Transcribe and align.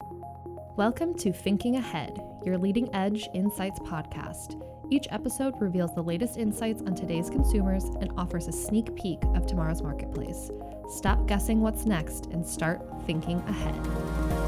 Welcome 0.00 1.14
to 1.14 1.32
Thinking 1.32 1.74
Ahead, 1.74 2.22
your 2.44 2.56
leading 2.56 2.94
edge 2.94 3.28
insights 3.34 3.80
podcast. 3.80 4.62
Each 4.90 5.08
episode 5.10 5.60
reveals 5.60 5.92
the 5.92 6.02
latest 6.02 6.38
insights 6.38 6.82
on 6.82 6.94
today's 6.94 7.28
consumers 7.28 7.86
and 8.00 8.12
offers 8.16 8.46
a 8.46 8.52
sneak 8.52 8.94
peek 8.94 9.18
of 9.34 9.44
tomorrow's 9.44 9.82
marketplace. 9.82 10.52
Stop 10.88 11.26
guessing 11.26 11.62
what's 11.62 11.84
next 11.84 12.26
and 12.26 12.46
start 12.46 12.80
thinking 13.06 13.40
ahead. 13.48 14.47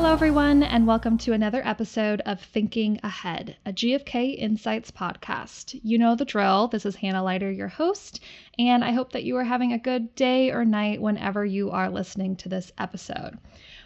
Hello, 0.00 0.14
everyone, 0.14 0.62
and 0.62 0.86
welcome 0.86 1.18
to 1.18 1.34
another 1.34 1.60
episode 1.62 2.22
of 2.24 2.40
Thinking 2.40 2.98
Ahead, 3.02 3.58
a 3.66 3.70
GFK 3.70 4.34
Insights 4.38 4.90
podcast. 4.90 5.78
You 5.84 5.98
know 5.98 6.14
the 6.14 6.24
drill. 6.24 6.68
This 6.68 6.86
is 6.86 6.96
Hannah 6.96 7.22
Leiter, 7.22 7.50
your 7.50 7.68
host, 7.68 8.18
and 8.58 8.82
I 8.82 8.92
hope 8.92 9.12
that 9.12 9.24
you 9.24 9.36
are 9.36 9.44
having 9.44 9.74
a 9.74 9.78
good 9.78 10.14
day 10.14 10.52
or 10.52 10.64
night 10.64 11.02
whenever 11.02 11.44
you 11.44 11.70
are 11.70 11.90
listening 11.90 12.34
to 12.36 12.48
this 12.48 12.72
episode. 12.78 13.36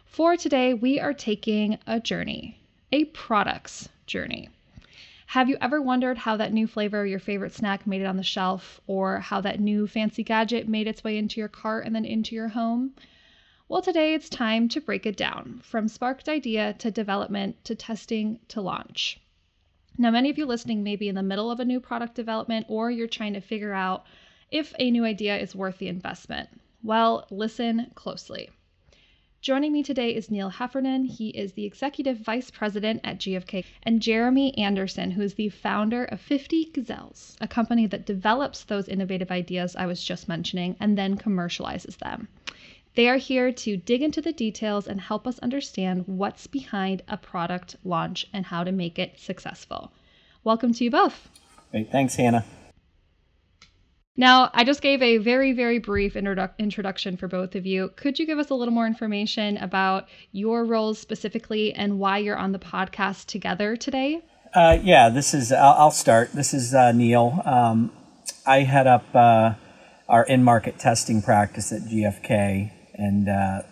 For 0.05 0.37
today, 0.37 0.73
we 0.73 1.01
are 1.01 1.13
taking 1.13 1.79
a 1.85 1.99
journey, 1.99 2.61
a 2.93 3.07
products 3.07 3.89
journey. 4.07 4.51
Have 5.27 5.49
you 5.49 5.57
ever 5.61 5.83
wondered 5.83 6.19
how 6.19 6.37
that 6.37 6.53
new 6.53 6.69
flavor 6.69 7.03
of 7.03 7.11
your 7.11 7.19
favorite 7.19 7.53
snack 7.53 7.89
made 7.89 8.03
it 8.03 8.07
on 8.07 8.19
the 8.19 8.23
shelf, 8.23 8.81
or 8.87 9.19
how 9.19 9.41
that 9.41 9.59
new 9.59 9.89
fancy 9.89 10.23
gadget 10.23 10.69
made 10.69 10.87
its 10.87 11.03
way 11.03 11.19
into 11.19 11.41
your 11.41 11.49
cart 11.49 11.85
and 11.85 11.93
then 11.93 12.05
into 12.05 12.37
your 12.37 12.49
home? 12.49 12.93
Well, 13.67 13.81
today 13.81 14.13
it's 14.13 14.29
time 14.29 14.69
to 14.69 14.81
break 14.81 15.07
it 15.07 15.17
down 15.17 15.61
from 15.65 15.89
sparked 15.89 16.29
idea 16.29 16.75
to 16.75 16.91
development 16.91 17.65
to 17.65 17.75
testing 17.75 18.41
to 18.49 18.61
launch. 18.61 19.19
Now, 19.97 20.11
many 20.11 20.29
of 20.29 20.37
you 20.37 20.45
listening 20.45 20.83
may 20.83 20.97
be 20.97 21.09
in 21.09 21.15
the 21.15 21.23
middle 21.23 21.51
of 21.51 21.61
a 21.61 21.65
new 21.65 21.81
product 21.81 22.15
development 22.15 22.67
or 22.69 22.91
you're 22.91 23.09
trying 23.09 23.33
to 23.33 23.41
figure 23.41 23.73
out 23.73 24.05
if 24.51 24.75
a 24.79 24.91
new 24.91 25.07
idea 25.07 25.39
is 25.39 25.57
worth 25.57 25.79
the 25.79 25.89
investment. 25.89 26.51
Well, 26.83 27.27
listen 27.31 27.91
closely. 27.95 28.51
Joining 29.41 29.73
me 29.73 29.83
today 29.83 30.15
is 30.15 30.31
Neil 30.31 30.51
Heffernan. 30.51 31.07
He 31.07 31.31
is 31.31 31.55
the 31.55 31.65
Executive 31.65 32.19
Vice 32.19 32.51
President 32.51 33.01
at 33.03 33.19
GFK, 33.19 33.65
and 33.83 34.03
Jeremy 34.03 34.57
Anderson, 34.59 35.13
who 35.13 35.23
is 35.23 35.35
the 35.35 35.49
founder 35.49 36.05
of 36.05 36.21
50 36.21 36.67
Gazelles, 36.67 37.39
a 37.41 37.49
company 37.49 37.87
that 37.87 38.05
develops 38.05 38.63
those 38.63 38.89
innovative 38.89 39.31
ideas 39.31 39.75
I 39.75 39.87
was 39.87 40.05
just 40.05 40.29
mentioning 40.29 40.77
and 40.79 40.99
then 40.99 41.17
commercializes 41.17 41.97
them. 41.97 42.29
They 42.95 43.09
are 43.09 43.17
here 43.17 43.51
to 43.51 43.77
dig 43.77 44.03
into 44.03 44.23
the 44.23 44.33
details 44.33 44.87
and 44.87 45.01
help 45.01 45.27
us 45.27 45.41
understand 45.41 46.05
what's 46.07 46.47
behind 46.47 47.03
a 47.09 47.17
product 47.17 47.75
launch 47.83 48.29
and 48.33 48.47
how 48.47 48.63
to 48.63 48.71
make 48.71 49.01
it 49.01 49.19
successful. 49.19 49.93
Welcome 50.45 50.73
to 50.75 50.85
you 50.85 50.93
both. 50.93 51.29
Great. 51.73 51.91
Thanks, 51.91 52.15
Hannah. 52.15 52.45
Now, 54.17 54.49
I 54.55 54.63
just 54.63 54.81
gave 54.81 55.03
a 55.03 55.19
very, 55.19 55.53
very 55.53 55.81
brief 55.81 56.15
introdu- 56.15 56.57
introduction 56.57 57.17
for 57.17 57.27
both 57.27 57.57
of 57.57 57.67
you. 57.67 57.91
Could 57.97 58.21
you 58.21 58.27
give 58.27 58.39
us 58.39 58.51
a 58.51 58.55
little 58.55 58.73
more 58.73 58.87
information 58.87 59.57
about 59.57 60.07
your 60.31 60.65
roles 60.65 61.01
specifically 61.01 61.73
and 61.73 61.99
why 61.99 62.19
you're 62.19 62.37
on 62.37 62.53
the 62.53 62.61
podcast 62.61 63.27
together 63.27 63.75
today? 63.75 64.23
Uh, 64.55 64.79
yeah, 64.81 65.09
this 65.09 65.35
is, 65.35 65.51
I'll, 65.51 65.73
I'll 65.73 65.91
start. 65.91 66.31
This 66.33 66.55
is 66.55 66.73
uh, 66.73 66.93
Neil. 66.93 67.43
Um, 67.45 67.91
I 68.47 68.61
head 68.61 68.87
up 68.87 69.05
uh, 69.17 69.55
our 70.09 70.25
in 70.25 70.45
market 70.45 70.79
testing 70.79 71.21
practice 71.21 71.73
at 71.73 71.81
GFK. 71.83 72.71
And 72.95 73.29
uh, 73.29 73.63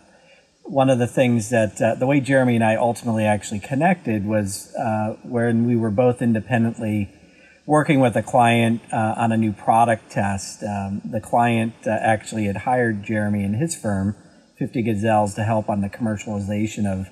one 0.64 0.90
of 0.90 0.98
the 0.98 1.06
things 1.06 1.50
that 1.50 1.80
uh, 1.80 1.94
the 1.94 2.06
way 2.06 2.20
Jeremy 2.20 2.56
and 2.56 2.64
I 2.64 2.76
ultimately 2.76 3.24
actually 3.24 3.60
connected 3.60 4.26
was 4.26 4.74
uh, 4.74 5.16
when 5.22 5.66
we 5.66 5.76
were 5.76 5.90
both 5.90 6.22
independently 6.22 7.10
working 7.66 8.00
with 8.00 8.16
a 8.16 8.22
client 8.22 8.80
uh, 8.92 9.14
on 9.16 9.32
a 9.32 9.36
new 9.36 9.52
product 9.52 10.10
test. 10.10 10.62
Um, 10.62 11.00
the 11.04 11.20
client 11.20 11.74
uh, 11.86 11.90
actually 11.90 12.46
had 12.46 12.58
hired 12.58 13.04
Jeremy 13.04 13.44
and 13.44 13.56
his 13.56 13.74
firm, 13.74 14.16
50 14.58 14.82
Gazelles, 14.82 15.34
to 15.34 15.44
help 15.44 15.68
on 15.68 15.80
the 15.80 15.88
commercialization 15.88 16.86
of 16.86 17.08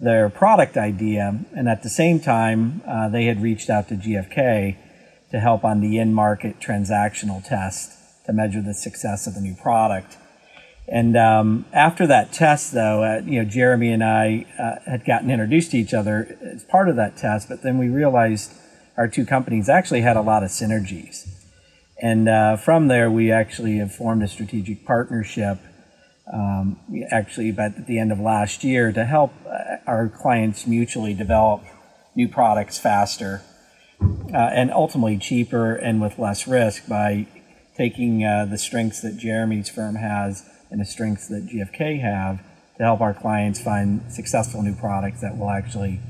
their 0.00 0.28
product 0.28 0.76
idea. 0.76 1.40
And 1.54 1.68
at 1.68 1.82
the 1.82 1.90
same 1.90 2.20
time, 2.20 2.82
uh, 2.86 3.08
they 3.08 3.26
had 3.26 3.42
reached 3.42 3.70
out 3.70 3.88
to 3.88 3.94
GFK 3.94 4.76
to 5.30 5.40
help 5.40 5.64
on 5.64 5.80
the 5.80 5.98
in 5.98 6.14
market 6.14 6.60
transactional 6.60 7.46
test 7.46 7.92
to 8.26 8.32
measure 8.32 8.62
the 8.62 8.74
success 8.74 9.26
of 9.26 9.34
the 9.34 9.40
new 9.40 9.54
product. 9.54 10.16
And 10.86 11.16
um, 11.16 11.64
after 11.72 12.06
that 12.06 12.32
test, 12.32 12.72
though, 12.72 13.02
uh, 13.02 13.22
you 13.24 13.42
know, 13.42 13.48
Jeremy 13.48 13.92
and 13.92 14.04
I 14.04 14.46
uh, 14.58 14.90
had 14.90 15.04
gotten 15.04 15.30
introduced 15.30 15.70
to 15.70 15.78
each 15.78 15.94
other 15.94 16.36
as 16.42 16.64
part 16.64 16.88
of 16.88 16.96
that 16.96 17.16
test, 17.16 17.48
but 17.48 17.62
then 17.62 17.78
we 17.78 17.88
realized 17.88 18.52
our 18.96 19.08
two 19.08 19.24
companies 19.24 19.68
actually 19.68 20.02
had 20.02 20.16
a 20.16 20.20
lot 20.20 20.42
of 20.42 20.50
synergies. 20.50 21.26
And 22.00 22.28
uh, 22.28 22.56
from 22.56 22.88
there, 22.88 23.10
we 23.10 23.32
actually 23.32 23.78
have 23.78 23.94
formed 23.94 24.22
a 24.22 24.28
strategic 24.28 24.84
partnership, 24.84 25.58
um, 26.32 26.78
actually, 27.10 27.50
but 27.50 27.76
at 27.78 27.86
the 27.86 27.98
end 27.98 28.12
of 28.12 28.20
last 28.20 28.62
year, 28.62 28.92
to 28.92 29.04
help 29.04 29.32
uh, 29.46 29.76
our 29.86 30.08
clients 30.08 30.66
mutually 30.66 31.14
develop 31.14 31.62
new 32.14 32.28
products 32.28 32.78
faster 32.78 33.42
uh, 34.00 34.36
and 34.36 34.70
ultimately 34.70 35.16
cheaper 35.16 35.74
and 35.74 36.00
with 36.00 36.18
less 36.18 36.46
risk 36.46 36.86
by 36.86 37.26
taking 37.76 38.24
uh, 38.24 38.44
the 38.44 38.58
strengths 38.58 39.00
that 39.00 39.16
Jeremy's 39.16 39.68
firm 39.68 39.96
has 39.96 40.48
and 40.74 40.80
the 40.80 40.84
strengths 40.84 41.28
that 41.28 41.46
GFK 41.46 42.00
have 42.00 42.42
to 42.78 42.82
help 42.82 43.00
our 43.00 43.14
clients 43.14 43.60
find 43.60 44.02
successful 44.12 44.60
new 44.60 44.74
products 44.74 45.20
that 45.20 45.38
will 45.38 45.48
actually 45.48 46.00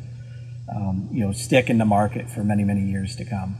um, 0.75 1.07
you 1.13 1.23
know 1.23 1.33
stick 1.33 1.69
in 1.69 1.77
the 1.77 1.85
market 1.85 2.31
for 2.31 2.43
many 2.43 2.65
many 2.65 2.81
years 2.81 3.15
to 3.17 3.27
come. 3.27 3.57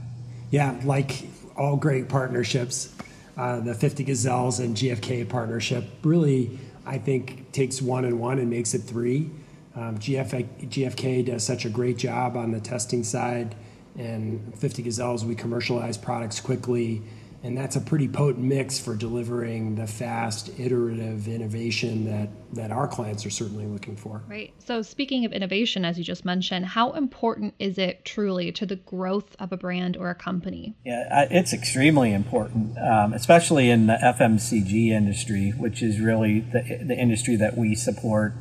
Yeah, 0.49 0.75
like 0.83 1.27
all 1.55 1.77
great 1.77 2.09
partnerships, 2.09 2.91
uh, 3.37 3.59
the 3.59 3.75
50 3.75 4.03
Gazelles 4.03 4.59
and 4.59 4.75
GFK 4.75 5.29
partnership 5.29 5.85
really 6.03 6.57
I 6.87 6.97
think 6.97 7.51
takes 7.51 7.83
one 7.83 8.03
and 8.05 8.19
one 8.19 8.39
and 8.39 8.49
makes 8.49 8.73
it 8.73 8.79
three. 8.79 9.29
Um, 9.75 9.99
GFK, 9.99 10.69
GFK 10.69 11.23
does 11.23 11.45
such 11.45 11.65
a 11.65 11.69
great 11.69 11.97
job 11.97 12.35
on 12.35 12.51
the 12.51 12.59
testing 12.59 13.03
side, 13.03 13.53
and 13.95 14.57
50 14.57 14.81
Gazelles 14.81 15.23
we 15.23 15.35
commercialize 15.35 15.97
products 15.97 16.39
quickly 16.39 17.03
and 17.45 17.55
that's 17.55 17.75
a 17.75 17.81
pretty 17.81 18.07
potent 18.07 18.43
mix 18.43 18.79
for 18.79 18.95
delivering 18.95 19.75
the 19.75 19.85
fast 19.85 20.49
iterative 20.59 21.27
innovation 21.27 22.05
that 22.05 22.29
that 22.53 22.71
our 22.71 22.87
clients 22.87 23.23
are 23.25 23.29
certainly 23.29 23.67
looking 23.67 23.95
for. 23.95 24.23
Right. 24.27 24.51
So 24.57 24.81
speaking 24.81 25.25
of 25.25 25.31
innovation 25.31 25.85
as 25.85 25.99
you 25.99 26.03
just 26.03 26.25
mentioned 26.25 26.65
how 26.65 26.93
important 26.93 27.53
is 27.59 27.77
it 27.77 28.03
truly 28.03 28.51
to 28.53 28.65
the 28.65 28.77
growth 28.77 29.35
of 29.37 29.51
a 29.51 29.57
brand 29.57 29.95
or 29.95 30.09
a 30.09 30.15
company? 30.15 30.75
Yeah 30.83 31.27
it's 31.29 31.53
extremely 31.53 32.13
important 32.13 32.77
um, 32.79 33.13
especially 33.13 33.69
in 33.69 33.85
the 33.85 33.97
fmcg 34.01 34.89
industry 34.89 35.51
which 35.51 35.83
is 35.83 35.99
really 35.99 36.39
the, 36.39 36.83
the 36.83 36.97
industry 36.97 37.35
that 37.35 37.55
we 37.55 37.75
support. 37.75 38.33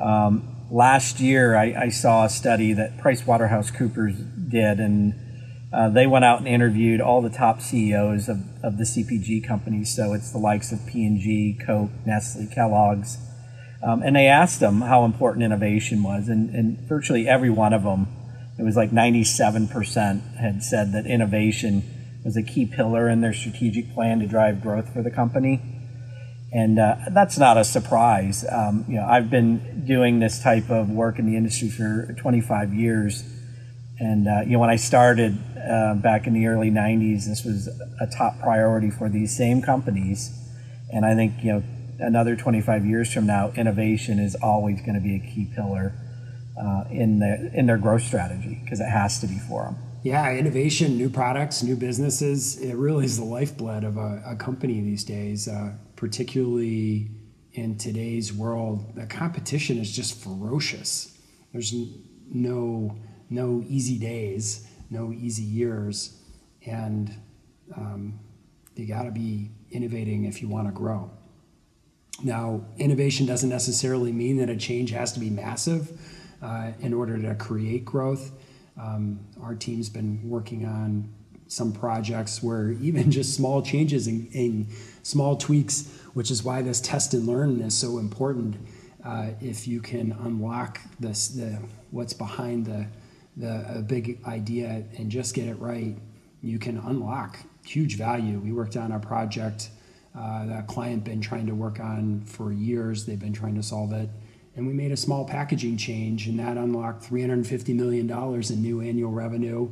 Um, 0.00 0.66
last 0.68 1.20
year 1.20 1.54
I, 1.54 1.84
I 1.84 1.88
saw 1.90 2.24
a 2.24 2.28
study 2.28 2.72
that 2.72 2.98
pricewaterhousecoopers 2.98 4.50
did 4.50 4.80
and 4.80 5.14
uh, 5.72 5.88
they 5.88 6.06
went 6.06 6.24
out 6.24 6.38
and 6.38 6.46
interviewed 6.46 7.00
all 7.00 7.22
the 7.22 7.30
top 7.30 7.62
CEOs 7.62 8.28
of, 8.28 8.38
of 8.62 8.76
the 8.76 8.84
CPG 8.84 9.46
companies. 9.46 9.94
So 9.94 10.12
it's 10.12 10.30
the 10.30 10.38
likes 10.38 10.70
of 10.70 10.86
P&G, 10.86 11.58
Coke, 11.64 11.90
Nestle, 12.04 12.46
Kellogg's. 12.54 13.16
Um, 13.82 14.02
and 14.02 14.14
they 14.14 14.26
asked 14.26 14.60
them 14.60 14.82
how 14.82 15.04
important 15.04 15.44
innovation 15.44 16.02
was. 16.02 16.28
And, 16.28 16.50
and 16.50 16.78
virtually 16.80 17.26
every 17.26 17.48
one 17.48 17.72
of 17.72 17.84
them, 17.84 18.06
it 18.58 18.62
was 18.62 18.76
like 18.76 18.90
97% 18.90 20.36
had 20.36 20.62
said 20.62 20.92
that 20.92 21.06
innovation 21.06 21.82
was 22.22 22.36
a 22.36 22.42
key 22.42 22.66
pillar 22.66 23.08
in 23.08 23.22
their 23.22 23.32
strategic 23.32 23.94
plan 23.94 24.20
to 24.20 24.26
drive 24.26 24.60
growth 24.60 24.92
for 24.92 25.02
the 25.02 25.10
company. 25.10 25.60
And 26.52 26.78
uh, 26.78 26.96
that's 27.10 27.38
not 27.38 27.56
a 27.56 27.64
surprise. 27.64 28.44
Um, 28.48 28.84
you 28.86 28.96
know, 28.96 29.06
I've 29.06 29.30
been 29.30 29.86
doing 29.86 30.20
this 30.20 30.38
type 30.38 30.70
of 30.70 30.90
work 30.90 31.18
in 31.18 31.24
the 31.24 31.36
industry 31.36 31.70
for 31.70 32.14
25 32.20 32.74
years 32.74 33.24
and 34.02 34.26
uh, 34.26 34.40
you 34.40 34.52
know, 34.54 34.58
when 34.58 34.70
I 34.70 34.76
started 34.76 35.38
uh, 35.68 35.94
back 35.94 36.26
in 36.26 36.34
the 36.34 36.46
early 36.46 36.70
'90s, 36.70 37.26
this 37.26 37.44
was 37.44 37.68
a 38.00 38.06
top 38.06 38.38
priority 38.40 38.90
for 38.90 39.08
these 39.08 39.36
same 39.36 39.62
companies. 39.62 40.38
And 40.92 41.06
I 41.06 41.14
think 41.14 41.42
you 41.42 41.52
know, 41.52 41.62
another 41.98 42.36
25 42.36 42.84
years 42.84 43.12
from 43.12 43.26
now, 43.26 43.50
innovation 43.52 44.18
is 44.18 44.34
always 44.34 44.80
going 44.80 44.94
to 44.94 45.00
be 45.00 45.16
a 45.16 45.20
key 45.20 45.50
pillar 45.54 45.94
uh, 46.60 46.84
in 46.90 47.18
their 47.18 47.50
in 47.54 47.66
their 47.66 47.78
growth 47.78 48.02
strategy 48.02 48.60
because 48.62 48.80
it 48.80 48.88
has 48.88 49.20
to 49.20 49.26
be 49.26 49.38
for 49.38 49.64
them. 49.64 49.76
Yeah, 50.02 50.32
innovation, 50.34 50.96
new 50.98 51.08
products, 51.08 51.62
new 51.62 51.76
businesses. 51.76 52.60
It 52.60 52.74
really 52.74 53.04
is 53.04 53.18
the 53.18 53.24
lifeblood 53.24 53.84
of 53.84 53.96
a, 53.96 54.22
a 54.26 54.36
company 54.36 54.80
these 54.80 55.04
days, 55.04 55.46
uh, 55.46 55.74
particularly 55.94 57.08
in 57.52 57.78
today's 57.78 58.32
world. 58.32 58.96
The 58.96 59.06
competition 59.06 59.78
is 59.78 59.94
just 59.94 60.20
ferocious. 60.20 61.16
There's 61.52 61.72
no 62.28 62.96
no 63.30 63.64
easy 63.66 63.98
days, 63.98 64.66
no 64.92 65.12
easy 65.12 65.42
years, 65.42 66.18
and 66.66 67.14
um, 67.76 68.20
you 68.76 68.86
got 68.86 69.04
to 69.04 69.10
be 69.10 69.50
innovating 69.70 70.24
if 70.24 70.42
you 70.42 70.48
want 70.48 70.68
to 70.68 70.72
grow. 70.72 71.10
Now, 72.22 72.64
innovation 72.78 73.26
doesn't 73.26 73.48
necessarily 73.48 74.12
mean 74.12 74.36
that 74.36 74.50
a 74.50 74.56
change 74.56 74.90
has 74.90 75.12
to 75.12 75.20
be 75.20 75.30
massive 75.30 75.98
uh, 76.42 76.72
in 76.80 76.92
order 76.92 77.20
to 77.20 77.34
create 77.34 77.84
growth. 77.84 78.32
Um, 78.80 79.20
our 79.42 79.54
team's 79.54 79.88
been 79.88 80.20
working 80.28 80.64
on 80.66 81.12
some 81.48 81.72
projects 81.72 82.42
where 82.42 82.70
even 82.80 83.10
just 83.10 83.34
small 83.34 83.62
changes 83.62 84.06
and, 84.06 84.68
small 85.04 85.36
tweaks, 85.36 85.88
which 86.14 86.30
is 86.30 86.44
why 86.44 86.62
this 86.62 86.80
test 86.80 87.12
and 87.12 87.26
learn 87.26 87.60
is 87.60 87.76
so 87.76 87.98
important. 87.98 88.56
Uh, 89.04 89.30
if 89.40 89.66
you 89.66 89.80
can 89.80 90.12
unlock 90.22 90.80
this, 91.00 91.26
the 91.28 91.58
what's 91.90 92.12
behind 92.12 92.66
the 92.66 92.86
the 93.36 93.78
a 93.78 93.82
big 93.82 94.18
idea 94.26 94.84
and 94.98 95.10
just 95.10 95.34
get 95.34 95.46
it 95.46 95.58
right, 95.58 95.96
you 96.42 96.58
can 96.58 96.78
unlock 96.78 97.38
huge 97.64 97.96
value. 97.96 98.38
We 98.38 98.52
worked 98.52 98.76
on 98.76 98.92
a 98.92 98.98
project 98.98 99.70
uh, 100.16 100.46
that 100.46 100.66
client 100.66 101.04
been 101.04 101.20
trying 101.20 101.46
to 101.46 101.54
work 101.54 101.80
on 101.80 102.22
for 102.22 102.52
years. 102.52 103.06
They've 103.06 103.18
been 103.18 103.32
trying 103.32 103.54
to 103.54 103.62
solve 103.62 103.92
it, 103.92 104.08
and 104.56 104.66
we 104.66 104.72
made 104.72 104.92
a 104.92 104.96
small 104.96 105.24
packaging 105.24 105.76
change, 105.76 106.26
and 106.26 106.38
that 106.38 106.56
unlocked 106.56 107.04
350 107.04 107.72
million 107.72 108.06
dollars 108.06 108.50
in 108.50 108.60
new 108.60 108.80
annual 108.80 109.12
revenue, 109.12 109.70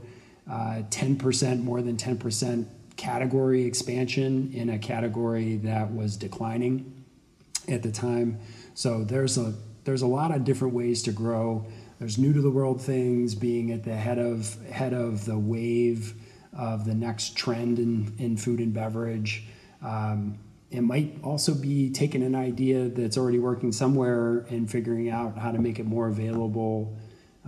uh, 0.50 0.82
10% 0.90 1.62
more 1.62 1.82
than 1.82 1.96
10% 1.96 2.66
category 2.96 3.64
expansion 3.64 4.50
in 4.54 4.70
a 4.70 4.78
category 4.78 5.56
that 5.56 5.92
was 5.92 6.16
declining 6.16 7.04
at 7.68 7.82
the 7.82 7.90
time. 7.90 8.38
So 8.74 9.04
there's 9.04 9.38
a 9.38 9.54
there's 9.84 10.02
a 10.02 10.06
lot 10.06 10.34
of 10.34 10.44
different 10.44 10.74
ways 10.74 11.02
to 11.04 11.12
grow. 11.12 11.66
There's 12.00 12.16
new 12.16 12.32
to 12.32 12.40
the 12.40 12.50
world 12.50 12.80
things, 12.80 13.34
being 13.34 13.72
at 13.72 13.84
the 13.84 13.94
head 13.94 14.18
of 14.18 14.56
head 14.70 14.94
of 14.94 15.26
the 15.26 15.38
wave 15.38 16.14
of 16.56 16.86
the 16.86 16.94
next 16.94 17.36
trend 17.36 17.78
in, 17.78 18.14
in 18.18 18.38
food 18.38 18.58
and 18.58 18.72
beverage. 18.72 19.44
Um, 19.82 20.38
it 20.70 20.80
might 20.80 21.18
also 21.22 21.54
be 21.54 21.90
taking 21.90 22.22
an 22.22 22.34
idea 22.34 22.88
that's 22.88 23.18
already 23.18 23.38
working 23.38 23.70
somewhere 23.70 24.46
and 24.48 24.70
figuring 24.70 25.10
out 25.10 25.36
how 25.36 25.52
to 25.52 25.58
make 25.58 25.78
it 25.78 25.84
more 25.84 26.08
available 26.08 26.96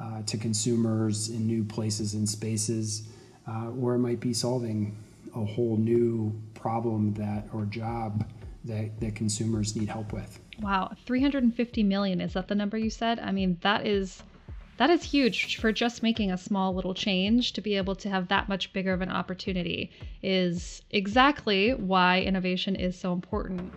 uh, 0.01 0.21
to 0.27 0.37
consumers 0.37 1.31
in 1.31 1.47
new 1.47 1.65
places 1.65 2.13
and 2.13 2.29
spaces, 2.29 3.09
uh, 3.49 3.71
or 3.71 3.95
it 3.95 4.01
might 4.01 4.21
be 4.21 4.35
solving 4.35 4.95
a 5.35 5.45
whole 5.45 5.79
new 5.79 6.31
problem 6.53 7.15
that 7.15 7.47
or 7.55 7.65
job 7.65 8.29
that, 8.65 9.01
that 9.01 9.15
consumers 9.15 9.75
need 9.77 9.89
help 9.89 10.13
with. 10.13 10.39
Wow, 10.61 10.93
350 11.07 11.83
million 11.85 12.21
is 12.21 12.35
that 12.35 12.49
the 12.49 12.55
number 12.55 12.77
you 12.77 12.91
said? 12.91 13.19
I 13.19 13.33
mean, 13.33 13.57
that 13.63 13.87
is 13.87 14.23
that 14.79 14.91
is 14.91 15.03
huge 15.03 15.57
for 15.57 15.71
just 15.73 16.03
making 16.03 16.31
a 16.31 16.39
small 16.39 16.75
little 16.75 16.95
change 16.95 17.53
to 17.53 17.61
be 17.61 17.77
able 17.77 17.95
to 17.97 18.09
have 18.09 18.29
that 18.29 18.49
much 18.49 18.73
bigger 18.73 18.93
of 18.93 19.01
an 19.01 19.11
opportunity 19.11 19.91
is 20.23 20.83
exactly 20.91 21.73
why 21.75 22.21
innovation 22.21 22.75
is 22.75 22.99
so 22.99 23.13
important. 23.13 23.73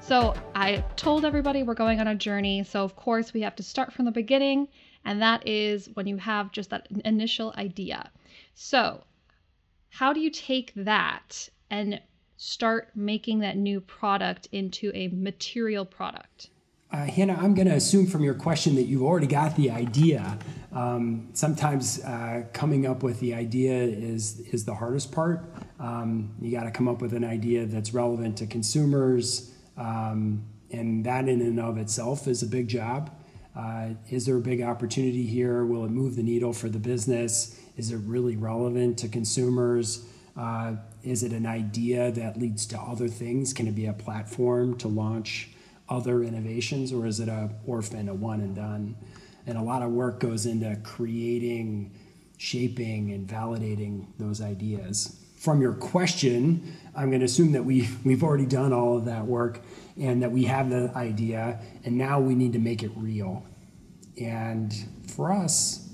So, 0.00 0.34
I 0.54 0.84
told 0.94 1.24
everybody 1.24 1.64
we're 1.64 1.74
going 1.74 1.98
on 1.98 2.06
a 2.06 2.14
journey. 2.14 2.62
So, 2.62 2.84
of 2.84 2.94
course, 2.94 3.34
we 3.34 3.40
have 3.40 3.56
to 3.56 3.64
start 3.64 3.92
from 3.92 4.04
the 4.04 4.12
beginning, 4.12 4.68
and 5.04 5.20
that 5.20 5.44
is 5.48 5.90
when 5.94 6.06
you 6.06 6.16
have 6.18 6.52
just 6.52 6.70
that 6.70 6.86
initial 7.04 7.52
idea. 7.56 8.08
So, 8.54 9.02
how 9.98 10.12
do 10.12 10.20
you 10.20 10.28
take 10.28 10.72
that 10.76 11.48
and 11.70 11.98
start 12.36 12.90
making 12.94 13.38
that 13.38 13.56
new 13.56 13.80
product 13.80 14.46
into 14.52 14.92
a 14.94 15.08
material 15.08 15.86
product? 15.86 16.50
Uh, 16.92 17.06
Hannah, 17.06 17.38
I'm 17.40 17.54
going 17.54 17.66
to 17.66 17.74
assume 17.74 18.06
from 18.06 18.22
your 18.22 18.34
question 18.34 18.74
that 18.74 18.82
you've 18.82 19.02
already 19.02 19.26
got 19.26 19.56
the 19.56 19.70
idea. 19.70 20.38
Um, 20.72 21.30
sometimes 21.32 22.04
uh, 22.04 22.44
coming 22.52 22.86
up 22.86 23.02
with 23.02 23.20
the 23.20 23.32
idea 23.32 23.72
is 23.72 24.40
is 24.52 24.66
the 24.66 24.74
hardest 24.74 25.12
part. 25.12 25.50
Um, 25.80 26.34
you 26.42 26.50
got 26.50 26.64
to 26.64 26.70
come 26.70 26.88
up 26.88 27.00
with 27.00 27.14
an 27.14 27.24
idea 27.24 27.64
that's 27.64 27.94
relevant 27.94 28.36
to 28.38 28.46
consumers, 28.46 29.50
um, 29.78 30.44
and 30.70 31.06
that 31.06 31.26
in 31.26 31.40
and 31.40 31.58
of 31.58 31.78
itself 31.78 32.28
is 32.28 32.42
a 32.42 32.46
big 32.46 32.68
job. 32.68 33.10
Uh, 33.56 33.94
is 34.10 34.26
there 34.26 34.36
a 34.36 34.40
big 34.40 34.60
opportunity 34.60 35.24
here? 35.24 35.64
Will 35.64 35.86
it 35.86 35.90
move 35.90 36.16
the 36.16 36.22
needle 36.22 36.52
for 36.52 36.68
the 36.68 36.78
business? 36.78 37.58
Is 37.76 37.92
it 37.92 37.98
really 38.06 38.36
relevant 38.36 38.98
to 38.98 39.08
consumers? 39.08 40.04
Uh, 40.36 40.76
is 41.02 41.22
it 41.22 41.32
an 41.32 41.46
idea 41.46 42.10
that 42.10 42.38
leads 42.38 42.66
to 42.66 42.78
other 42.78 43.08
things? 43.08 43.52
Can 43.52 43.66
it 43.66 43.74
be 43.74 43.86
a 43.86 43.92
platform 43.92 44.76
to 44.78 44.88
launch 44.88 45.50
other 45.88 46.22
innovations, 46.22 46.92
or 46.92 47.06
is 47.06 47.20
it 47.20 47.28
a 47.28 47.50
orphan, 47.66 48.08
a 48.08 48.14
one 48.14 48.40
and 48.40 48.54
done? 48.54 48.96
And 49.46 49.56
a 49.56 49.62
lot 49.62 49.82
of 49.82 49.92
work 49.92 50.20
goes 50.20 50.44
into 50.46 50.76
creating, 50.82 51.92
shaping, 52.38 53.12
and 53.12 53.28
validating 53.28 54.06
those 54.18 54.40
ideas. 54.40 55.20
From 55.36 55.60
your 55.60 55.74
question, 55.74 56.76
I'm 56.94 57.10
going 57.10 57.20
to 57.20 57.26
assume 57.26 57.52
that 57.52 57.64
we 57.64 57.88
we've 58.04 58.24
already 58.24 58.46
done 58.46 58.72
all 58.72 58.96
of 58.96 59.04
that 59.04 59.26
work 59.26 59.60
and 59.98 60.22
that 60.22 60.32
we 60.32 60.44
have 60.44 60.70
the 60.70 60.90
idea, 60.96 61.60
and 61.84 61.96
now 61.96 62.20
we 62.20 62.34
need 62.34 62.52
to 62.54 62.58
make 62.58 62.82
it 62.82 62.90
real. 62.96 63.46
And 64.20 64.74
for 65.06 65.30
us, 65.30 65.85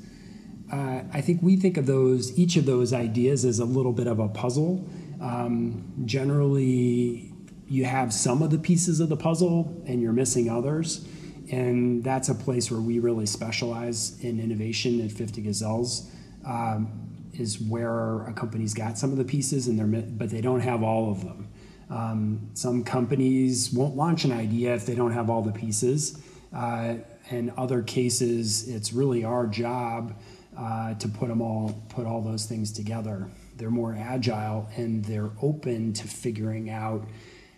uh, 0.72 1.02
I 1.12 1.20
think 1.20 1.42
we 1.42 1.56
think 1.56 1.76
of 1.76 1.86
those 1.86 2.36
each 2.38 2.56
of 2.56 2.64
those 2.64 2.92
ideas 2.92 3.44
as 3.44 3.58
a 3.58 3.64
little 3.64 3.92
bit 3.92 4.06
of 4.06 4.18
a 4.18 4.28
puzzle. 4.28 4.88
Um, 5.20 5.92
generally, 6.04 7.32
you 7.68 7.84
have 7.84 8.12
some 8.12 8.42
of 8.42 8.50
the 8.50 8.58
pieces 8.58 9.00
of 9.00 9.08
the 9.08 9.16
puzzle 9.16 9.82
and 9.86 10.02
you're 10.02 10.12
missing 10.12 10.50
others. 10.50 11.06
And 11.50 12.02
that's 12.02 12.28
a 12.28 12.34
place 12.34 12.70
where 12.70 12.80
we 12.80 12.98
really 12.98 13.26
specialize 13.26 14.18
in 14.20 14.40
innovation 14.40 15.00
at 15.04 15.12
50 15.12 15.42
Gazelles, 15.42 16.10
um, 16.46 16.90
is 17.34 17.60
where 17.60 18.26
a 18.26 18.32
company's 18.32 18.74
got 18.74 18.96
some 18.96 19.10
of 19.10 19.18
the 19.18 19.24
pieces, 19.24 19.68
and 19.68 19.78
they're, 19.78 20.02
but 20.02 20.30
they 20.30 20.40
don't 20.40 20.60
have 20.60 20.82
all 20.82 21.10
of 21.10 21.24
them. 21.24 21.48
Um, 21.90 22.50
some 22.54 22.84
companies 22.84 23.72
won't 23.72 23.96
launch 23.96 24.24
an 24.24 24.32
idea 24.32 24.74
if 24.74 24.86
they 24.86 24.94
don't 24.94 25.12
have 25.12 25.28
all 25.28 25.42
the 25.42 25.52
pieces. 25.52 26.22
Uh, 26.54 26.96
in 27.30 27.52
other 27.56 27.82
cases, 27.82 28.68
it's 28.68 28.92
really 28.92 29.24
our 29.24 29.46
job 29.46 30.14
uh, 30.56 30.94
to 30.94 31.08
put 31.08 31.28
them 31.28 31.40
all 31.40 31.82
put 31.88 32.06
all 32.06 32.20
those 32.20 32.46
things 32.46 32.72
together. 32.72 33.28
They're 33.56 33.70
more 33.70 33.94
agile 33.94 34.68
and 34.76 35.04
they're 35.04 35.30
open 35.40 35.92
to 35.94 36.08
figuring 36.08 36.70
out 36.70 37.06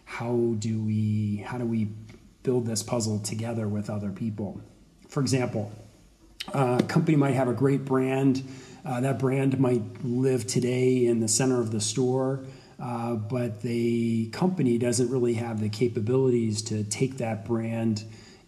how 0.05 0.55
do 0.58 0.82
we 0.82 1.44
how 1.46 1.58
do 1.58 1.64
we 1.64 1.88
build 2.43 2.67
this 2.67 2.82
puzzle 2.82 3.19
together 3.19 3.67
with 3.67 3.91
other 3.91 4.11
people. 4.11 4.61
For 5.08 5.20
example, 5.20 5.73
a 6.52 6.82
company 6.87 7.17
might 7.17 7.35
have 7.35 7.49
a 7.49 7.55
great 7.55 7.85
brand. 7.85 8.43
Uh, 8.85 9.00
that 9.00 9.19
brand 9.19 9.58
might 9.58 9.82
live 10.05 10.47
today 10.47 11.06
in 11.06 11.20
the 11.20 11.29
center 11.29 11.58
of 11.58 11.70
the 11.70 11.81
store, 11.81 12.44
uh, 12.79 13.14
but 13.14 13.62
the 13.62 14.29
company 14.29 14.76
doesn't 14.76 15.08
really 15.08 15.35
have 15.35 15.61
the 15.61 15.70
capabilities 15.70 16.61
to 16.62 16.85
take 16.85 17.17
that 17.17 17.47
brand 17.47 18.05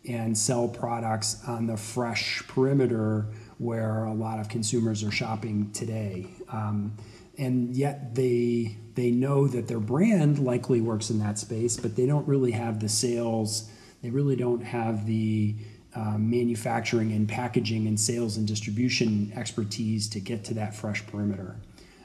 and 0.06 0.36
sell 0.36 0.68
products 0.68 1.42
on 1.48 1.66
the 1.66 1.76
fresh 1.76 2.42
perimeter 2.46 3.26
where 3.58 4.04
a 4.04 4.14
lot 4.14 4.38
of 4.38 4.48
consumers 4.48 5.02
are 5.02 5.10
shopping 5.10 5.70
today. 5.72 6.26
Um, 6.50 6.96
and 7.38 7.74
yet 7.76 8.14
they 8.14 8.76
they 8.94 9.10
know 9.10 9.46
that 9.46 9.68
their 9.68 9.80
brand 9.80 10.38
likely 10.38 10.80
works 10.80 11.10
in 11.10 11.18
that 11.18 11.38
space, 11.38 11.76
but 11.76 11.96
they 11.96 12.06
don't 12.06 12.26
really 12.26 12.52
have 12.52 12.80
the 12.80 12.88
sales. 12.88 13.68
They 14.02 14.10
really 14.10 14.36
don't 14.36 14.62
have 14.62 15.06
the 15.06 15.54
uh, 15.94 16.16
manufacturing 16.18 17.12
and 17.12 17.28
packaging 17.28 17.86
and 17.86 17.98
sales 17.98 18.36
and 18.36 18.46
distribution 18.46 19.32
expertise 19.34 20.08
to 20.10 20.20
get 20.20 20.44
to 20.44 20.54
that 20.54 20.74
fresh 20.74 21.06
perimeter. 21.06 21.56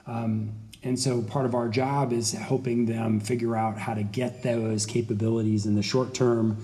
Um, 0.07 0.53
and 0.83 0.99
so 0.99 1.21
part 1.21 1.45
of 1.45 1.53
our 1.53 1.69
job 1.69 2.11
is 2.11 2.31
helping 2.31 2.85
them 2.85 3.19
figure 3.19 3.55
out 3.55 3.77
how 3.77 3.93
to 3.93 4.03
get 4.03 4.43
those 4.43 4.85
capabilities 4.85 5.65
in 5.65 5.75
the 5.75 5.83
short 5.83 6.13
term 6.13 6.57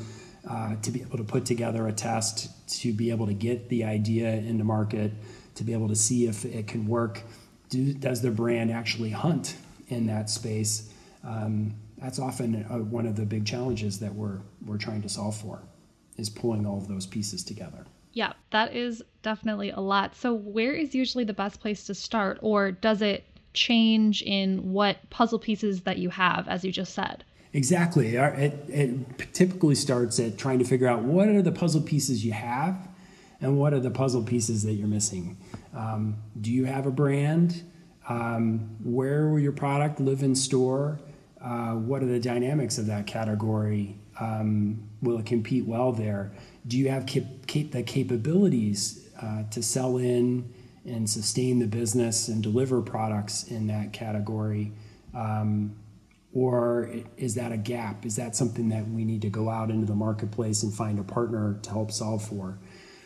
uh, 0.50 0.76
to 0.82 0.92
be 0.92 1.02
able 1.02 1.18
to 1.18 1.24
put 1.24 1.46
together 1.46 1.88
a 1.88 1.92
test, 1.92 2.70
to 2.82 2.94
be 2.94 3.10
able 3.12 3.28
to 3.28 3.34
get 3.34 3.70
the 3.70 3.84
idea 3.84 4.30
into 4.30 4.64
market, 4.64 5.12
to 5.56 5.64
be 5.64 5.74
able 5.74 5.88
to 5.88 5.96
see 5.96 6.28
if 6.28 6.46
it 6.46 6.68
can 6.68 6.88
work. 6.88 7.22
Do, 7.70 7.94
does 7.94 8.22
their 8.22 8.32
brand 8.32 8.72
actually 8.72 9.10
hunt 9.10 9.56
in 9.90 10.08
that 10.08 10.30
space? 10.30 10.90
Um, 11.24 11.76
that's 11.98 12.20
often 12.20 12.66
a, 12.70 12.78
one 12.78 13.06
of 13.06 13.16
the 13.16 13.26
big 13.26 13.46
challenges 13.46 14.00
that 14.00 14.14
we're 14.14 14.40
we're 14.66 14.78
trying 14.78 15.02
to 15.02 15.10
solve 15.10 15.36
for, 15.36 15.64
is 16.18 16.30
pulling 16.30 16.66
all 16.66 16.78
of 16.78 16.88
those 16.88 17.06
pieces 17.06 17.44
together. 17.44 17.86
Yeah, 18.14 18.34
that 18.52 18.76
is 18.76 19.04
definitely 19.22 19.72
a 19.72 19.80
lot. 19.80 20.16
So, 20.16 20.34
where 20.34 20.74
is 20.74 20.96
usually 20.96 21.24
the 21.24 21.34
best 21.34 21.60
place 21.60 21.84
to 21.86 21.94
start, 21.94 22.40
or 22.42 22.72
does 22.72 23.02
it 23.02 23.26
change 23.54 24.22
in 24.22 24.72
what 24.72 25.10
puzzle 25.10 25.40
pieces 25.40 25.82
that 25.82 25.98
you 25.98 26.10
have, 26.10 26.48
as 26.48 26.64
you 26.64 26.72
just 26.72 26.94
said? 26.94 27.24
Exactly. 27.58 28.16
It, 28.16 28.54
it 28.70 29.34
typically 29.34 29.74
starts 29.74 30.20
at 30.20 30.38
trying 30.38 30.60
to 30.60 30.64
figure 30.64 30.88
out 30.88 31.02
what 31.02 31.28
are 31.28 31.42
the 31.42 31.52
puzzle 31.52 31.82
pieces 31.82 32.24
you 32.24 32.32
have 32.32 32.88
and 33.42 33.58
what 33.58 33.74
are 33.74 33.80
the 33.80 33.90
puzzle 33.90 34.22
pieces 34.22 34.62
that 34.62 34.74
you're 34.74 34.88
missing. 34.88 35.38
Um, 35.76 36.18
do 36.40 36.52
you 36.52 36.66
have 36.66 36.86
a 36.86 36.92
brand? 36.92 37.64
Um, 38.08 38.78
where 38.84 39.30
will 39.30 39.40
your 39.40 39.54
product 39.54 40.00
live 40.00 40.22
in 40.22 40.36
store? 40.36 41.00
Uh, 41.42 41.72
what 41.72 42.04
are 42.04 42.06
the 42.06 42.20
dynamics 42.20 42.78
of 42.78 42.86
that 42.86 43.08
category? 43.08 43.98
Um, 44.20 44.88
will 45.02 45.18
it 45.18 45.26
compete 45.26 45.66
well 45.66 45.92
there? 45.92 46.32
Do 46.68 46.78
you 46.78 46.90
have 46.90 47.08
cap- 47.08 47.48
cap- 47.48 47.72
the 47.72 47.82
capabilities 47.82 49.10
uh, 49.20 49.46
to 49.50 49.64
sell 49.64 49.98
in 49.98 50.54
and 50.86 51.10
sustain 51.10 51.58
the 51.58 51.66
business 51.66 52.28
and 52.28 52.44
deliver 52.44 52.84
products 52.84 53.46
in 53.46 53.66
that 53.66 53.94
category? 53.94 54.74
Um, 55.16 55.76
Or 56.38 56.92
is 57.18 57.34
that 57.34 57.52
a 57.52 57.58
gap? 57.58 58.06
Is 58.06 58.16
that 58.18 58.36
something 58.36 58.70
that 58.70 58.88
we 58.88 59.04
need 59.06 59.24
to 59.24 59.30
go 59.30 59.50
out 59.50 59.72
into 59.72 59.88
the 59.88 59.96
marketplace 59.96 60.62
and 60.62 60.72
find 60.72 61.00
a 61.00 61.04
partner 61.04 61.58
to 61.64 61.70
help 61.72 61.92
solve 61.92 62.24
for? 62.24 62.60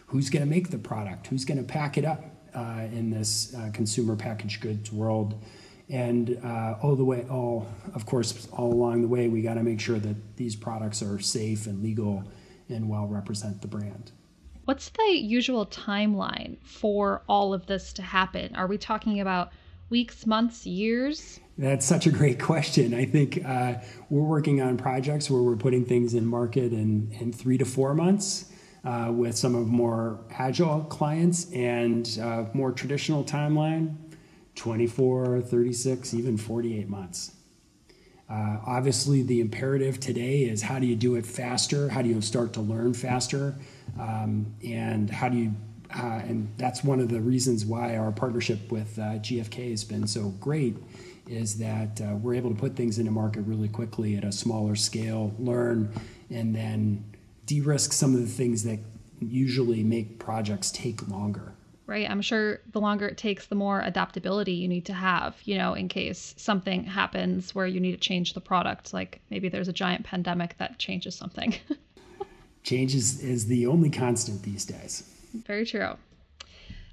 Who's 0.08 0.30
going 0.30 0.44
to 0.44 0.50
make 0.50 0.70
the 0.70 0.78
product? 0.78 1.28
Who's 1.28 1.46
going 1.46 1.58
to 1.58 1.64
pack 1.64 1.98
it 1.98 2.04
up 2.04 2.26
uh, 2.54 2.88
in 2.92 3.10
this 3.10 3.56
uh, 3.56 3.70
consumer 3.72 4.18
packaged 4.18 4.60
goods 4.60 4.92
world? 4.92 5.42
And 5.88 6.42
uh, 6.44 6.76
all 6.82 6.98
the 6.98 7.06
way, 7.06 7.26
all 7.30 7.70
of 7.96 8.06
course, 8.06 8.50
all 8.52 8.74
along 8.74 9.02
the 9.02 9.08
way, 9.08 9.30
we 9.30 9.42
got 9.42 9.54
to 9.54 9.64
make 9.64 9.80
sure 9.80 9.98
that 9.98 10.36
these 10.36 10.58
products 10.58 11.02
are 11.02 11.18
safe 11.22 11.68
and 11.68 11.82
legal 11.82 12.26
and 12.68 12.90
well 12.90 13.08
represent 13.08 13.62
the 13.62 13.68
brand. 13.70 14.12
What's 14.66 14.90
the 14.90 15.14
usual 15.14 15.66
timeline 15.68 16.58
for 16.66 17.22
all 17.30 17.54
of 17.54 17.66
this 17.66 17.94
to 17.94 18.02
happen? 18.02 18.58
Are 18.58 18.68
we 18.68 18.78
talking 18.78 19.22
about 19.22 19.54
weeks, 19.92 20.26
months, 20.26 20.66
years? 20.66 21.40
That's 21.58 21.86
such 21.86 22.08
a 22.08 22.12
great 22.12 22.40
question. 22.40 22.94
I 22.94 23.06
think 23.06 23.44
uh, 23.46 23.76
we're 24.10 24.24
working 24.24 24.62
on 24.62 24.78
projects 24.78 25.30
where 25.30 25.44
we're 25.44 25.58
putting 25.58 25.86
things 25.86 26.14
in 26.14 26.26
market 26.26 26.74
in, 26.74 27.12
in 27.20 27.32
three 27.32 27.58
to 27.58 27.66
four 27.66 27.94
months. 27.94 28.52
Uh, 28.84 29.12
with 29.14 29.38
some 29.38 29.54
of 29.54 29.68
more 29.68 30.20
agile 30.32 30.82
clients 30.86 31.52
and 31.54 32.18
uh, 32.20 32.46
more 32.56 32.72
traditional 32.72 33.24
timeline 33.24 33.96
24 34.56 35.40
36 35.42 36.16
even 36.16 36.36
48 36.36 36.90
months 36.90 37.36
uh, 38.28 38.58
obviously 38.66 39.22
the 39.22 39.40
imperative 39.40 40.00
today 40.00 40.46
is 40.46 40.64
how 40.64 40.80
do 40.80 40.88
you 40.88 40.96
do 40.96 41.14
it 41.14 41.28
faster 41.28 41.90
how 41.90 42.02
do 42.02 42.10
you 42.10 42.20
start 42.22 42.54
to 42.54 42.62
learn 42.62 42.92
faster 42.96 43.54
um, 44.00 44.52
and 44.66 45.12
how 45.12 45.30
do 45.30 45.38
you 45.38 45.54
uh, 45.94 46.22
and 46.28 46.52
that's 46.58 46.84
one 46.84 47.00
of 47.00 47.10
the 47.10 47.22
reasons 47.22 47.66
why 47.66 47.98
our 47.98 48.12
partnership 48.12 48.72
with 48.72 48.98
uh, 49.00 49.20
GfK 49.20 49.72
has 49.72 49.84
been 49.84 50.08
so 50.08 50.30
great 50.40 50.78
is 51.28 51.58
that 51.60 52.02
uh, 52.02 52.16
we're 52.16 52.34
able 52.34 52.50
to 52.50 52.56
put 52.56 52.76
things 52.76 53.00
into 53.00 53.12
market 53.12 53.42
really 53.42 53.68
quickly 53.68 54.16
at 54.18 54.24
a 54.24 54.32
smaller 54.32 54.76
scale, 54.76 55.34
learn, 55.40 55.94
and 56.30 56.56
then 56.56 57.04
de-risk 57.46 57.94
some 57.94 58.14
of 58.14 58.22
the 58.22 58.28
things 58.28 58.64
that 58.64 58.80
usually 59.20 59.84
make 59.84 60.20
projects 60.20 60.72
take 60.72 61.08
longer. 61.08 61.54
Right. 61.86 62.10
I'm 62.10 62.22
sure 62.22 62.62
the 62.72 62.80
longer 62.80 63.08
it 63.08 63.18
takes, 63.18 63.48
the 63.48 63.56
more 63.56 63.82
adaptability 63.82 64.54
you 64.54 64.68
need 64.68 64.86
to 64.86 64.94
have, 64.94 65.36
you 65.44 65.58
know, 65.58 65.74
in 65.74 65.90
case 65.90 66.34
something 66.38 66.86
happens 66.86 67.54
where 67.54 67.68
you 67.68 67.82
need 67.82 67.92
to 67.92 67.98
change 67.98 68.34
the 68.34 68.40
product. 68.40 68.94
Like 68.94 69.20
maybe 69.30 69.50
there's 69.50 69.68
a 69.68 69.74
giant 69.74 70.06
pandemic 70.06 70.58
that 70.58 70.80
changes 70.80 71.16
something. 71.16 71.54
Change 72.64 72.94
is, 72.94 73.24
is 73.24 73.48
the 73.48 73.66
only 73.66 73.90
constant 73.90 74.44
these 74.44 74.66
days. 74.66 75.04
Very 75.34 75.66
true. 75.66 75.96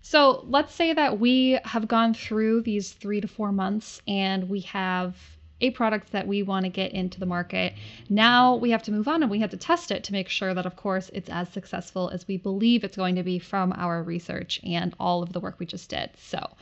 So 0.02 0.44
let's 0.48 0.74
say 0.74 0.92
that 0.94 1.18
we 1.18 1.58
have 1.64 1.88
gone 1.88 2.14
through 2.14 2.62
these 2.62 2.92
three 2.92 3.20
to 3.20 3.28
four 3.28 3.52
months 3.52 4.00
and 4.06 4.48
we 4.48 4.60
have 4.60 5.16
a 5.60 5.70
product 5.70 6.12
that 6.12 6.26
we 6.26 6.42
want 6.42 6.64
to 6.64 6.70
get 6.70 6.92
into 6.92 7.18
the 7.18 7.26
market. 7.26 7.74
Now 8.08 8.54
we 8.54 8.70
have 8.70 8.82
to 8.84 8.92
move 8.92 9.08
on 9.08 9.22
and 9.22 9.30
we 9.30 9.40
have 9.40 9.50
to 9.50 9.56
test 9.56 9.90
it 9.90 10.04
to 10.04 10.12
make 10.12 10.28
sure 10.28 10.54
that, 10.54 10.66
of 10.66 10.76
course, 10.76 11.10
it's 11.12 11.28
as 11.28 11.48
successful 11.48 12.10
as 12.10 12.28
we 12.28 12.36
believe 12.36 12.84
it's 12.84 12.96
going 12.96 13.16
to 13.16 13.22
be 13.22 13.38
from 13.38 13.72
our 13.76 14.02
research 14.02 14.60
and 14.64 14.94
all 15.00 15.22
of 15.22 15.32
the 15.32 15.40
work 15.40 15.56
we 15.58 15.66
just 15.66 15.90
did. 15.90 16.10
So, 16.16 16.54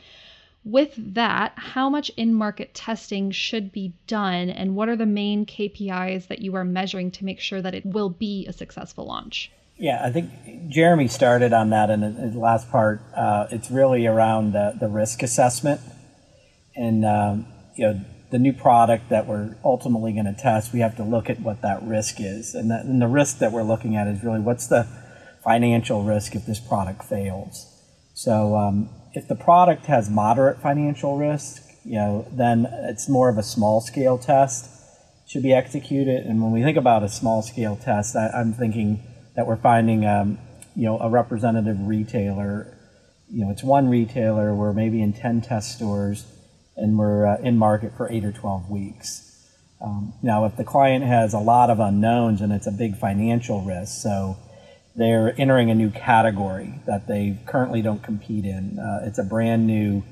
with 0.65 0.95
that, 1.13 1.53
how 1.55 1.89
much 1.89 2.09
in 2.17 2.33
market 2.33 2.73
testing 2.73 3.31
should 3.31 3.71
be 3.71 3.93
done, 4.07 4.49
and 4.49 4.75
what 4.75 4.89
are 4.89 4.97
the 4.97 5.05
main 5.05 5.45
KPIs 5.45 6.27
that 6.27 6.41
you 6.41 6.55
are 6.55 6.65
measuring 6.65 7.11
to 7.11 7.23
make 7.23 7.39
sure 7.39 7.61
that 7.61 7.75
it 7.75 7.85
will 7.85 8.09
be 8.09 8.45
a 8.47 8.51
successful 8.51 9.05
launch? 9.05 9.49
Yeah, 9.79 10.01
I 10.03 10.11
think 10.11 10.31
Jeremy 10.69 11.07
started 11.07 11.53
on 11.53 11.69
that 11.69 11.91
in 11.91 12.01
the 12.01 12.39
last 12.39 12.71
part. 12.71 12.99
Uh, 13.15 13.47
it's 13.51 13.69
really 13.69 14.07
around 14.07 14.53
the, 14.53 14.75
the 14.79 14.87
risk 14.87 15.21
assessment. 15.21 15.81
And, 16.75 17.05
um, 17.05 17.45
you 17.75 17.85
know, 17.85 18.01
the 18.31 18.39
new 18.39 18.53
product 18.53 19.09
that 19.09 19.27
we're 19.27 19.55
ultimately 19.63 20.13
going 20.13 20.25
to 20.25 20.33
test, 20.33 20.73
we 20.73 20.79
have 20.79 20.95
to 20.97 21.03
look 21.03 21.29
at 21.29 21.39
what 21.39 21.61
that 21.61 21.83
risk 21.83 22.15
is. 22.19 22.55
And, 22.55 22.71
and 22.71 23.01
the 23.01 23.07
risk 23.07 23.37
that 23.37 23.51
we're 23.51 23.63
looking 23.63 23.95
at 23.95 24.07
is 24.07 24.23
really 24.23 24.39
what's 24.39 24.67
the 24.67 24.87
financial 25.43 26.03
risk 26.03 26.35
if 26.35 26.45
this 26.45 26.59
product 26.59 27.03
fails. 27.03 27.65
So 28.15 28.55
um, 28.55 28.89
if 29.13 29.27
the 29.27 29.35
product 29.35 29.85
has 29.85 30.09
moderate 30.09 30.59
financial 30.59 31.17
risk, 31.17 31.63
you 31.85 31.95
know, 31.95 32.27
then 32.31 32.67
it's 32.71 33.07
more 33.07 33.29
of 33.29 33.37
a 33.37 33.43
small 33.43 33.79
scale 33.79 34.17
test 34.17 34.71
should 35.27 35.43
be 35.43 35.53
executed. 35.53 36.25
And 36.25 36.41
when 36.41 36.51
we 36.51 36.63
think 36.63 36.77
about 36.77 37.03
a 37.03 37.09
small 37.09 37.41
scale 37.43 37.75
test, 37.75 38.15
I, 38.15 38.29
I'm 38.29 38.53
thinking 38.53 39.03
that 39.37 39.45
we're 39.45 39.55
finding, 39.55 40.05
um, 40.05 40.39
you 40.75 40.83
know, 40.83 40.99
a 40.99 41.09
representative 41.09 41.77
retailer. 41.87 42.75
You 43.29 43.45
know, 43.45 43.51
it's 43.51 43.63
one 43.63 43.87
retailer. 43.87 44.53
We're 44.53 44.73
maybe 44.73 45.01
in 45.01 45.13
10 45.13 45.41
test 45.41 45.75
stores 45.75 46.25
and 46.75 46.97
we're 46.97 47.25
uh, 47.25 47.37
in 47.37 47.57
market 47.57 47.95
for 47.95 48.11
eight 48.11 48.25
or 48.25 48.31
12 48.31 48.69
weeks. 48.69 49.23
Um, 49.79 50.13
now, 50.23 50.45
if 50.45 50.57
the 50.57 50.63
client 50.63 51.05
has 51.05 51.33
a 51.33 51.39
lot 51.39 51.69
of 51.69 51.79
unknowns 51.79 52.41
and 52.41 52.51
it's 52.51 52.65
a 52.65 52.71
big 52.71 52.97
financial 52.97 53.61
risk, 53.61 54.01
so 54.01 54.37
they're 54.95 55.39
entering 55.39 55.69
a 55.69 55.75
new 55.75 55.91
category 55.91 56.81
that 56.87 57.07
they 57.07 57.39
currently 57.45 57.83
don't 57.83 58.01
compete 58.01 58.43
in, 58.43 58.79
uh, 58.79 59.05
it's 59.05 59.19
a 59.19 59.23
brand 59.23 59.67
new 59.67 60.03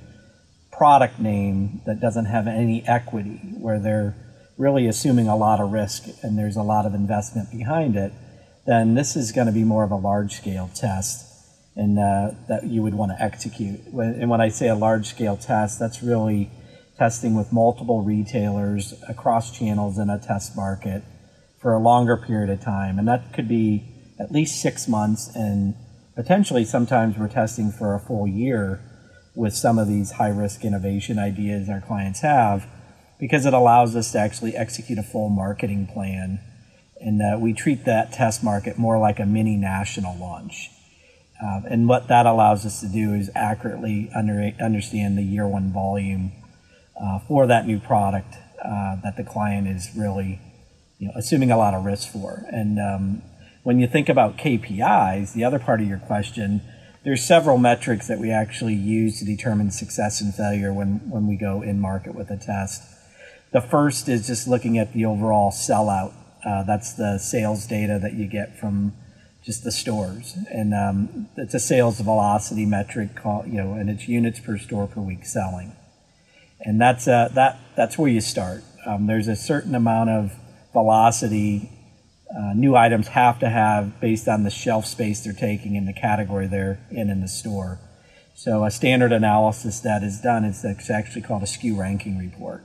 product 0.72 1.20
name 1.20 1.82
that 1.88 2.00
doesn't 2.00 2.26
have 2.26 2.46
any 2.46 2.88
equity, 2.88 3.40
where 3.58 3.80
they're 3.80 4.16
really 4.58 4.86
assuming 4.88 5.28
a 5.28 5.36
lot 5.36 5.60
of 5.60 5.72
risk 5.72 6.04
and 6.22 6.38
there's 6.38 6.56
a 6.56 6.62
lot 6.62 6.86
of 6.86 6.94
investment 6.94 7.50
behind 7.52 7.96
it, 7.96 8.14
then 8.66 8.96
this 8.96 9.16
is 9.16 9.32
going 9.32 9.48
to 9.48 9.54
be 9.54 9.64
more 9.64 9.84
of 9.84 9.92
a 9.92 9.96
large 9.96 10.34
scale 10.34 10.70
test 10.74 11.32
and 11.76 12.00
uh, 12.00 12.32
that 12.48 12.64
you 12.64 12.82
would 12.82 12.94
want 12.94 13.12
to 13.12 13.22
execute. 13.22 13.82
And 13.88 14.30
when 14.30 14.42
I 14.42 14.50
say 14.50 14.70
a 14.70 14.76
large 14.76 15.08
scale 15.08 15.38
test, 15.38 15.78
that's 15.80 16.02
really 16.02 16.50
testing 16.98 17.36
with 17.36 17.52
multiple 17.52 18.02
retailers 18.02 18.94
across 19.10 19.52
channels 19.52 19.98
in 19.98 20.10
a 20.10 20.18
test 20.18 20.56
market 20.56 21.04
for 21.60 21.74
a 21.74 21.80
longer 21.80 22.16
period 22.16 22.50
of 22.50 22.62
time. 22.62 22.98
And 22.98 23.08
that 23.08 23.34
could 23.34 23.50
be 23.50 23.84
at 24.20 24.32
least 24.32 24.62
six 24.62 24.88
months, 24.88 25.30
and 25.36 25.76
potentially 26.16 26.64
sometimes 26.64 27.18
we're 27.18 27.28
testing 27.28 27.72
for 27.72 27.94
a 27.94 28.00
full 28.00 28.28
year 28.28 28.80
with 29.36 29.54
some 29.54 29.78
of 29.78 29.88
these 29.88 30.12
high 30.12 30.30
risk 30.30 30.64
innovation 30.64 31.20
ideas 31.20 31.68
our 31.70 31.82
clients 31.82 32.22
have 32.22 32.66
because 33.20 33.46
it 33.46 33.54
allows 33.54 33.96
us 33.96 34.12
to 34.14 34.20
actually 34.20 34.56
execute 34.56 34.98
a 34.98 35.04
full 35.04 35.30
marketing 35.30 35.88
plan. 35.88 36.40
And 37.00 37.22
uh, 37.22 37.38
we 37.40 37.54
treat 37.54 37.86
that 37.86 38.14
test 38.14 38.44
market 38.44 38.78
more 38.78 38.98
like 38.98 39.20
a 39.20 39.26
mini 39.26 39.58
national 39.58 40.18
launch. 40.18 40.70
Uh, 41.44 41.62
and 41.70 41.90
what 41.90 42.08
that 42.08 42.26
allows 42.26 42.66
us 42.66 42.80
to 42.80 42.88
do 42.88 43.14
is 43.14 43.30
accurately 43.36 44.10
under, 44.16 44.52
understand 44.62 45.18
the 45.18 45.24
year 45.24 45.48
one 45.48 45.72
volume 45.74 46.32
uh, 47.00 47.20
for 47.20 47.46
that 47.48 47.68
new 47.68 47.80
product 47.80 48.34
uh, 48.64 48.96
that 49.04 49.18
the 49.18 49.24
client 49.24 49.68
is 49.68 49.90
really 49.96 50.40
you 50.98 51.08
know, 51.08 51.14
assuming 51.16 51.52
a 51.52 51.58
lot 51.58 51.74
of 51.74 51.84
risk 51.84 52.10
for. 52.12 52.46
And 52.52 52.80
um, 52.80 53.22
when 53.64 53.80
you 53.80 53.88
think 53.88 54.08
about 54.10 54.38
KPIs, 54.38 55.34
the 55.34 55.44
other 55.44 55.60
part 55.60 55.82
of 55.82 55.88
your 55.88 56.00
question, 56.00 56.62
there's 57.04 57.24
several 57.24 57.58
metrics 57.58 58.08
that 58.08 58.20
we 58.20 58.32
actually 58.32 58.74
use 58.74 59.20
to 59.20 59.26
determine 59.26 59.72
success 59.72 60.22
and 60.22 60.34
failure 60.34 60.74
when, 60.74 61.10
when 61.10 61.28
we 61.28 61.36
go 61.36 61.62
in 61.62 61.80
market 61.80 62.16
with 62.16 62.32
a 62.32 62.38
test. 62.38 62.82
The 63.52 63.62
first 63.62 64.10
is 64.10 64.26
just 64.26 64.48
looking 64.48 64.78
at 64.78 64.94
the 64.94 65.06
overall 65.06 65.52
sellout. 65.52 66.14
Uh, 66.46 66.64
that's 66.64 66.94
the 66.94 67.18
sales 67.18 67.66
data 67.66 68.00
that 68.02 68.14
you 68.14 68.28
get 68.28 68.58
from 68.58 68.94
just 69.44 69.64
the 69.64 69.72
stores, 69.72 70.38
and 70.52 70.74
um, 70.74 71.28
it's 71.38 71.54
a 71.54 71.60
sales 71.60 72.00
velocity 72.00 72.66
metric, 72.66 73.16
called, 73.16 73.48
you 73.48 73.54
know, 73.54 73.74
and 73.74 73.90
it's 73.90 74.08
units 74.08 74.40
per 74.40 74.58
store 74.58 74.88
per 74.88 75.02
week 75.02 75.26
selling, 75.26 75.76
and 76.60 76.80
that's 76.80 77.08
uh, 77.08 77.30
that 77.34 77.60
that's 77.76 77.98
where 77.98 78.10
you 78.10 78.22
start. 78.22 78.64
Um, 78.86 79.08
there's 79.08 79.28
a 79.28 79.36
certain 79.36 79.76
amount 79.76 80.10
of 80.10 80.34
velocity 80.74 81.70
uh, 82.36 82.54
new 82.54 82.76
items 82.76 83.08
have 83.10 83.40
to 83.40 83.50
have 83.50 84.00
based 84.02 84.28
on 84.28 84.44
the 84.44 84.50
shelf 84.50 84.86
space 84.86 85.24
they're 85.24 85.34
taking 85.34 85.76
in 85.76 85.86
the 85.86 85.94
category 85.94 86.48
they're 86.48 86.80
in 86.92 87.10
in 87.10 87.22
the 87.22 87.28
store. 87.28 87.80
So 88.36 88.66
a 88.66 88.72
standard 88.72 89.14
analysis 89.14 89.80
that 89.82 90.04
is 90.04 90.20
done 90.20 90.44
is 90.44 90.66
actually 90.66 91.22
called 91.22 91.44
a 91.44 91.46
SKU 91.46 91.78
ranking 91.78 92.18
report. 92.18 92.64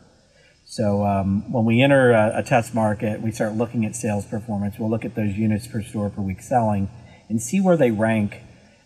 So 0.71 1.05
um, 1.05 1.51
when 1.51 1.65
we 1.65 1.83
enter 1.83 2.13
a, 2.13 2.39
a, 2.39 2.43
test 2.45 2.75
market, 2.75 3.21
we 3.21 3.33
start 3.33 3.55
looking 3.55 3.85
at 3.85 3.97
sales 3.97 4.25
performance. 4.25 4.77
We'll 4.79 4.89
look 4.89 5.05
at 5.05 5.17
those 5.17 5.35
units 5.35 5.67
per 5.67 5.83
store 5.83 6.11
per 6.11 6.23
week 6.23 6.41
selling 6.41 6.89
and 7.29 7.43
see 7.43 7.61
where 7.61 7.77
they 7.77 7.91
rank 7.91 8.37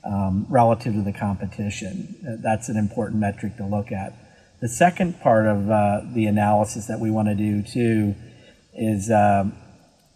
um, 0.03 0.47
relative 0.49 0.95
to 0.95 1.03
the 1.03 1.13
competition. 1.13 2.17
Uh, 2.27 2.41
that's 2.43 2.71
an 2.71 2.79
important 2.79 3.21
metric 3.21 3.59
to 3.59 3.67
look 3.67 3.93
at. 3.93 4.15
The 4.63 4.69
second 4.69 5.21
part 5.21 5.45
of 5.45 5.71
uh, 5.71 6.01
the 6.11 6.25
analysis 6.25 6.87
that 6.87 7.01
we 7.01 7.11
want 7.11 7.29
to 7.29 7.35
do 7.35 7.63
too 7.63 8.15
is 8.73 9.11
um, 9.11 9.53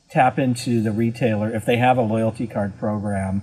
tap 0.08 0.38
into 0.38 0.80
the 0.80 0.90
retailer. 0.90 1.54
If 1.54 1.66
they 1.66 1.76
have 1.76 1.98
a 1.98 2.02
loyalty 2.02 2.46
card 2.46 2.78
program, 2.78 3.42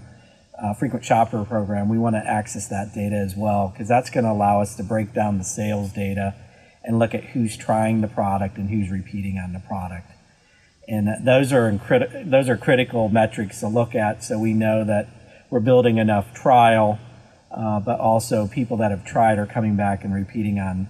uh, 0.60 0.74
frequent 0.74 1.06
shopper 1.06 1.46
program, 1.46 1.90
we 1.90 2.00
want 2.00 2.16
to 2.16 2.28
access 2.28 2.70
that 2.70 2.92
data 2.96 3.18
as 3.18 3.36
well 3.36 3.68
because 3.68 3.88
that's 3.88 4.10
going 4.10 4.24
to 4.24 4.32
allow 4.32 4.62
us 4.62 4.74
to 4.78 4.84
break 4.84 5.14
down 5.14 5.38
the 5.38 5.44
sales 5.44 5.94
data 5.94 6.34
and 6.86 7.00
look 7.00 7.14
at 7.14 7.24
who's 7.26 7.58
trying 7.58 8.02
the 8.02 8.08
product 8.08 8.58
and 8.58 8.70
who's 8.70 8.90
repeating 8.90 9.38
on 9.38 9.54
the 9.54 9.60
product. 9.60 10.12
And 10.88 11.26
those 11.26 11.52
are 11.52 11.70
incredi- 11.72 12.30
those 12.30 12.48
are 12.48 12.58
critical 12.58 13.10
metrics 13.10 13.60
to 13.62 13.68
look 13.68 13.96
at, 13.96 14.24
so 14.24 14.38
we 14.40 14.54
know 14.54 14.84
that 14.84 15.10
we're 15.50 15.60
building 15.60 15.98
enough 15.98 16.34
trial, 16.34 17.00
uh, 17.52 17.80
but 17.80 18.00
also 18.00 18.48
people 18.48 18.78
that 18.78 18.92
have 18.92 19.04
tried 19.04 19.40
are 19.40 19.48
coming 19.48 19.76
back 19.76 20.04
and 20.04 20.14
repeating 20.14 20.60
on 20.60 20.88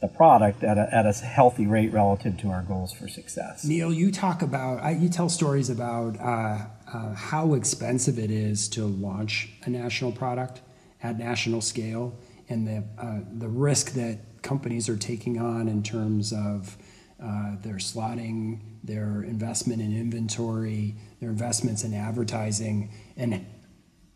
the 0.00 0.08
product 0.08 0.62
at 0.62 0.76
a, 0.78 0.88
at 0.94 1.06
a 1.06 1.12
healthy 1.12 1.66
rate 1.66 1.92
relative 1.92 2.38
to 2.38 2.48
our 2.48 2.62
goals 2.62 2.92
for 2.92 3.08
success. 3.08 3.64
Neil, 3.64 3.92
you 3.92 4.10
talk 4.10 4.42
about, 4.42 4.82
you 4.98 5.08
tell 5.08 5.28
stories 5.28 5.70
about 5.70 6.18
uh, 6.20 6.66
uh, 6.92 7.14
how 7.14 7.54
expensive 7.54 8.18
it 8.18 8.30
is 8.30 8.68
to 8.68 8.84
launch 8.84 9.50
a 9.64 9.70
national 9.70 10.12
product 10.12 10.60
at 11.02 11.18
national 11.18 11.60
scale 11.60 12.14
and 12.48 12.66
the, 12.66 12.84
uh, 12.98 13.20
the 13.38 13.48
risk 13.48 13.92
that 13.92 14.18
companies 14.44 14.88
are 14.88 14.96
taking 14.96 15.40
on 15.40 15.66
in 15.66 15.82
terms 15.82 16.32
of 16.32 16.76
uh, 17.20 17.56
their 17.62 17.76
slotting, 17.76 18.60
their 18.84 19.24
investment 19.24 19.80
in 19.80 19.96
inventory, 19.96 20.94
their 21.20 21.30
investments 21.30 21.82
in 21.82 21.94
advertising, 21.94 22.92
and 23.16 23.44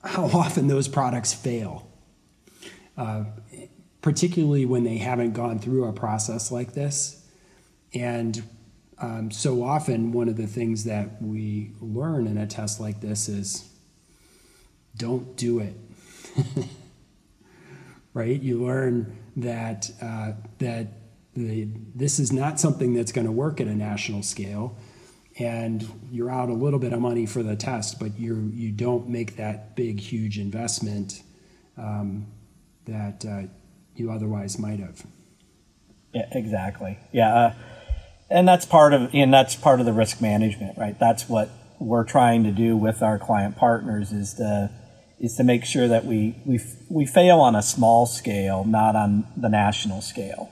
how 0.04 0.26
often 0.26 0.68
those 0.68 0.86
products 0.86 1.34
fail. 1.34 1.90
Uh, 2.96 3.24
particularly 4.02 4.64
when 4.64 4.84
they 4.84 4.98
haven't 4.98 5.32
gone 5.32 5.58
through 5.58 5.84
a 5.84 5.92
process 5.92 6.50
like 6.50 6.72
this. 6.72 7.24
And 7.94 8.42
um, 8.98 9.30
so 9.30 9.62
often, 9.62 10.12
one 10.12 10.28
of 10.28 10.36
the 10.36 10.46
things 10.46 10.84
that 10.84 11.22
we 11.22 11.72
learn 11.80 12.26
in 12.26 12.36
a 12.36 12.46
test 12.46 12.80
like 12.80 13.00
this 13.00 13.28
is 13.28 13.68
don't 14.96 15.36
do 15.36 15.60
it. 15.60 15.76
right? 18.14 18.40
You 18.40 18.64
learn 18.64 19.16
that 19.38 19.90
uh, 20.02 20.32
that 20.58 20.88
the, 21.34 21.68
this 21.94 22.18
is 22.18 22.32
not 22.32 22.58
something 22.58 22.94
that's 22.94 23.12
going 23.12 23.26
to 23.26 23.32
work 23.32 23.60
at 23.60 23.66
a 23.66 23.74
national 23.74 24.22
scale, 24.22 24.76
and 25.38 25.88
you're 26.10 26.30
out 26.30 26.48
a 26.48 26.54
little 26.54 26.80
bit 26.80 26.92
of 26.92 27.00
money 27.00 27.26
for 27.26 27.42
the 27.42 27.56
test, 27.56 27.98
but 28.00 28.18
you 28.18 28.50
you 28.52 28.72
don't 28.72 29.08
make 29.08 29.36
that 29.36 29.76
big, 29.76 30.00
huge 30.00 30.38
investment 30.38 31.22
um, 31.76 32.26
that 32.86 33.24
uh, 33.24 33.42
you 33.94 34.10
otherwise 34.10 34.58
might 34.58 34.80
have. 34.80 35.04
Yeah, 36.12 36.28
exactly. 36.32 36.98
Yeah, 37.12 37.34
uh, 37.34 37.54
and 38.28 38.48
that's 38.48 38.66
part 38.66 38.92
of 38.92 39.14
and 39.14 39.32
that's 39.32 39.54
part 39.54 39.80
of 39.80 39.86
the 39.86 39.92
risk 39.92 40.20
management, 40.20 40.76
right? 40.76 40.98
That's 40.98 41.28
what 41.28 41.50
we're 41.78 42.04
trying 42.04 42.42
to 42.42 42.50
do 42.50 42.76
with 42.76 43.02
our 43.02 43.18
client 43.18 43.56
partners 43.56 44.10
is 44.10 44.34
to 44.34 44.70
is 45.20 45.36
to 45.36 45.44
make 45.44 45.64
sure 45.64 45.88
that 45.88 46.04
we 46.04 46.36
we 46.44 46.60
we 46.88 47.06
fail 47.06 47.40
on 47.40 47.54
a 47.54 47.62
small 47.62 48.06
scale, 48.06 48.64
not 48.64 48.96
on 48.96 49.26
the 49.36 49.48
national 49.48 50.00
scale. 50.00 50.50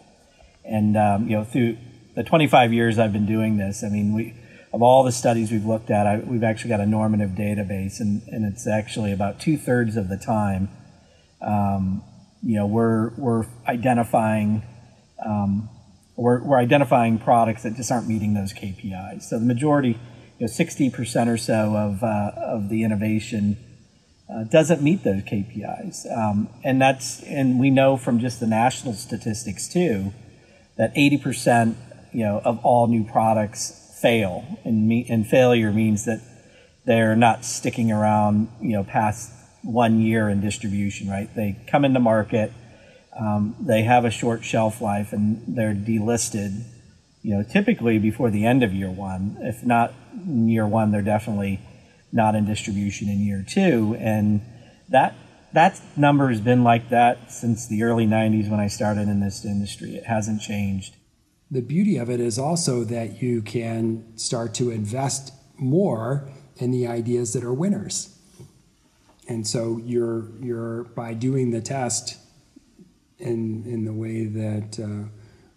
And 0.65 0.97
um, 0.97 1.29
you 1.29 1.37
know, 1.37 1.45
through 1.45 1.79
the 2.15 2.25
25 2.25 2.73
years 2.73 2.99
I've 2.99 3.13
been 3.13 3.27
doing 3.27 3.57
this, 3.59 3.85
I 3.85 3.89
mean, 3.89 4.15
we 4.15 4.35
of 4.73 4.83
all 4.83 5.05
the 5.05 5.13
studies 5.13 5.53
we've 5.53 5.65
looked 5.65 5.91
at, 5.91 6.07
I, 6.07 6.19
we've 6.19 6.45
actually 6.45 6.71
got 6.71 6.81
a 6.81 6.87
normative 6.87 7.31
database, 7.31 8.01
and, 8.01 8.23
and 8.29 8.45
it's 8.45 8.67
actually 8.67 9.13
about 9.13 9.41
two 9.41 9.57
thirds 9.57 9.97
of 9.97 10.09
the 10.09 10.19
time 10.19 10.69
um, 11.41 12.03
you 12.43 12.57
know, 12.57 12.67
we're, 12.67 13.11
we're 13.17 13.47
identifying, 13.67 14.63
um, 15.25 15.69
we're, 16.17 16.43
we're 16.43 16.59
identifying 16.59 17.19
products 17.19 17.63
that 17.63 17.75
just 17.75 17.91
aren't 17.91 18.09
meeting 18.09 18.35
those 18.35 18.53
KPIs. 18.53 19.23
So 19.25 19.39
the 19.39 19.45
majority, 19.45 19.99
you 20.39 20.47
know, 20.47 20.53
60% 20.53 21.29
or 21.29 21.37
so 21.37 21.77
of, 21.77 22.03
uh, 22.03 22.33
of 22.37 22.69
the 22.69 22.85
innovation 22.85 23.57
uh, 24.29 24.45
doesn't 24.45 24.83
meet 24.83 25.05
those 25.05 25.23
KPIs. 25.23 26.11
Um, 26.17 26.49
and 26.65 26.81
that's, 26.81 27.23
and 27.23 27.61
we 27.61 27.71
know 27.71 27.97
from 27.97 28.19
just 28.19 28.41
the 28.41 28.47
national 28.47 28.95
statistics 28.95 29.69
too, 29.69 30.13
that 30.77 30.95
80%, 30.95 31.77
you 32.13 32.25
know, 32.25 32.41
of 32.45 32.65
all 32.65 32.87
new 32.89 33.05
products 33.05 33.99
fail. 34.01 34.45
And, 34.65 34.89
me, 34.89 35.07
and 35.09 35.27
failure 35.27 35.73
means 35.73 36.05
that 36.07 36.21
they're 36.85 37.17
not 37.17 37.45
sticking 37.45 37.91
around, 37.93 38.49
you 38.61 38.73
know, 38.73 38.85
past 38.85 39.33
one 39.63 40.01
year 40.01 40.29
in 40.29 40.41
distribution, 40.41 41.09
right? 41.09 41.33
They 41.35 41.57
come 41.67 41.85
into 41.85 42.01
market, 42.01 42.53
um, 43.19 43.57
they 43.61 43.83
have 43.83 44.05
a 44.05 44.11
short 44.11 44.45
shelf 44.45 44.81
life, 44.81 45.13
and 45.13 45.43
they're 45.49 45.75
delisted. 45.75 46.65
You 47.23 47.37
know, 47.37 47.43
typically 47.43 47.99
before 47.99 48.31
the 48.31 48.47
end 48.47 48.63
of 48.63 48.73
year 48.73 48.91
one. 48.91 49.37
If 49.41 49.65
not 49.65 49.93
year 50.25 50.67
one, 50.67 50.93
they're 50.93 51.03
definitely 51.03 51.61
not 52.13 52.35
in 52.35 52.45
distribution 52.47 53.09
in 53.09 53.21
year 53.21 53.45
two, 53.47 53.97
and 53.99 54.43
that 54.89 55.15
that 55.53 55.81
number 55.97 56.29
has 56.29 56.41
been 56.41 56.65
like 56.65 56.91
that 56.91 57.31
since 57.33 57.67
the 57.67 57.83
early 57.83 58.07
90s 58.07 58.51
when 58.51 58.61
I 58.61 58.69
started 58.69 59.09
in 59.09 59.21
this 59.21 59.45
industry. 59.45 59.97
It 59.97 60.05
hasn't 60.05 60.43
changed. 60.43 60.97
The 61.51 61.63
beauty 61.63 61.97
of 61.97 62.11
it 62.11 62.21
is 62.21 62.39
also 62.39 62.85
that 62.85 63.23
you 63.23 63.41
can 63.41 64.17
start 64.19 64.53
to 64.55 64.71
invest 64.71 65.33
more 65.57 66.29
in 66.57 66.73
the 66.73 66.87
ideas 66.87 67.33
that 67.33 67.45
are 67.45 67.55
winners 67.55 68.17
and 69.29 69.47
so 69.47 69.81
you're 69.85 70.29
you're 70.41 70.85
by 70.85 71.15
doing 71.15 71.51
the 71.51 71.61
test 71.61 72.19
in 73.19 73.65
in 73.67 73.85
the 73.85 73.93
way 73.93 74.27
that 74.27 74.79
uh, 74.79 75.09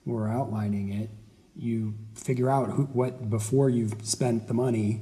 we're 0.05 0.27
outlining 0.27 0.91
it, 0.91 1.09
you 1.55 1.93
figure 2.15 2.49
out 2.49 2.69
who, 2.71 2.83
what 2.85 3.29
before 3.29 3.69
you've 3.69 3.95
spent 4.03 4.47
the 4.47 4.53
money. 4.53 5.01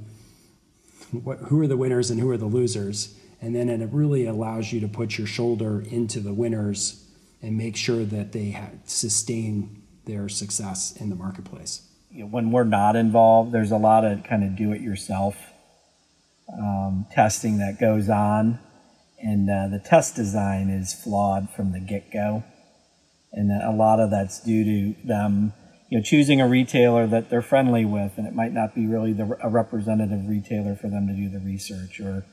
What, 1.11 1.39
who 1.39 1.61
are 1.61 1.67
the 1.67 1.77
winners 1.77 2.11
and 2.11 2.19
who 2.19 2.29
are 2.29 2.37
the 2.37 2.45
losers, 2.45 3.15
and 3.41 3.55
then 3.55 3.69
it 3.69 3.89
really 3.91 4.25
allows 4.25 4.73
you 4.73 4.79
to 4.81 4.87
put 4.87 5.17
your 5.17 5.27
shoulder 5.27 5.81
into 5.81 6.19
the 6.19 6.33
winners 6.33 7.03
and 7.41 7.55
make 7.55 7.75
sure 7.75 8.03
that 8.03 8.31
they 8.31 8.59
sustain 8.85 9.83
their 10.05 10.27
success 10.27 10.95
in 10.97 11.09
the 11.09 11.15
marketplace. 11.15 11.87
When 12.11 12.51
we're 12.51 12.63
not 12.63 12.95
involved, 12.95 13.51
there's 13.51 13.71
a 13.71 13.77
lot 13.77 14.03
of 14.05 14.23
kind 14.23 14.43
of 14.43 14.55
do-it-yourself 14.55 15.35
um, 16.51 17.05
testing 17.11 17.59
that 17.59 17.79
goes 17.79 18.09
on, 18.09 18.59
and 19.21 19.49
uh, 19.49 19.67
the 19.67 19.79
test 19.79 20.15
design 20.15 20.69
is 20.69 20.93
flawed 20.93 21.49
from 21.49 21.73
the 21.73 21.79
get-go, 21.79 22.43
and 23.31 23.51
a 23.51 23.71
lot 23.71 23.99
of 23.99 24.09
that's 24.09 24.41
due 24.41 24.63
to 24.63 25.07
them, 25.07 25.53
you 25.89 25.97
know, 25.97 26.03
choosing 26.03 26.41
a 26.41 26.47
retailer 26.47 27.07
that 27.07 27.29
they're 27.29 27.41
friendly 27.41 27.85
with, 27.85 28.17
and 28.17 28.27
it 28.27 28.35
might 28.35 28.51
not 28.51 28.75
be 28.75 28.85
really 28.85 29.13
the, 29.13 29.37
a 29.41 29.49
representative 29.49 30.27
retailer 30.27 30.75
for 30.75 30.89
them 30.89 31.07
to 31.07 31.13
do 31.13 31.29
the 31.29 31.39
research, 31.39 31.99
or 31.99 32.25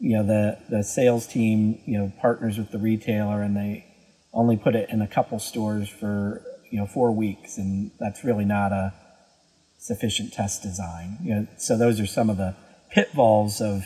you 0.00 0.16
know, 0.16 0.24
the 0.24 0.58
the 0.68 0.82
sales 0.82 1.26
team, 1.26 1.80
you 1.86 1.98
know, 1.98 2.12
partners 2.20 2.58
with 2.58 2.70
the 2.70 2.78
retailer, 2.78 3.42
and 3.42 3.56
they 3.56 3.86
only 4.32 4.56
put 4.56 4.74
it 4.74 4.88
in 4.90 5.00
a 5.00 5.06
couple 5.06 5.38
stores 5.38 5.88
for 5.88 6.42
you 6.70 6.78
know 6.78 6.86
four 6.86 7.12
weeks, 7.12 7.58
and 7.58 7.92
that's 8.00 8.24
really 8.24 8.44
not 8.44 8.72
a 8.72 8.92
sufficient 9.78 10.32
test 10.32 10.62
design. 10.62 11.18
You 11.22 11.34
know, 11.34 11.46
so 11.58 11.76
those 11.76 12.00
are 12.00 12.06
some 12.06 12.30
of 12.30 12.36
the 12.36 12.56
pitfalls 12.90 13.60
of 13.60 13.84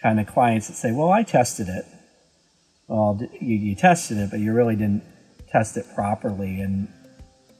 kind 0.00 0.20
of 0.20 0.26
clients 0.26 0.68
that 0.68 0.74
say, 0.74 0.92
"Well, 0.92 1.10
I 1.10 1.24
tested 1.24 1.68
it." 1.68 1.84
Well, 2.86 3.20
you, 3.40 3.56
you 3.56 3.74
tested 3.74 4.16
it, 4.16 4.30
but 4.30 4.40
you 4.40 4.52
really 4.54 4.76
didn't 4.76 5.02
test 5.50 5.76
it 5.76 5.86
properly, 5.94 6.60
and 6.60 6.88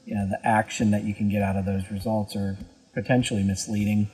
you 0.09 0.15
know 0.15 0.25
the 0.25 0.43
action 0.43 0.89
that 0.89 1.03
you 1.03 1.13
can 1.13 1.29
get 1.29 1.43
out 1.43 1.55
of 1.55 1.65
those 1.65 1.91
results 1.91 2.35
are 2.35 2.57
potentially 2.95 3.43
misleading 3.43 4.09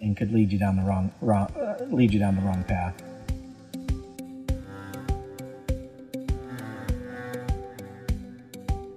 and 0.00 0.16
could 0.16 0.32
lead 0.32 0.50
you 0.50 0.58
down 0.58 0.74
the 0.74 0.82
wrong, 0.82 1.12
wrong 1.20 1.46
uh, 1.54 1.84
lead 1.84 2.12
you 2.12 2.18
down 2.18 2.34
the 2.34 2.42
wrong 2.42 2.64
path. 2.64 3.00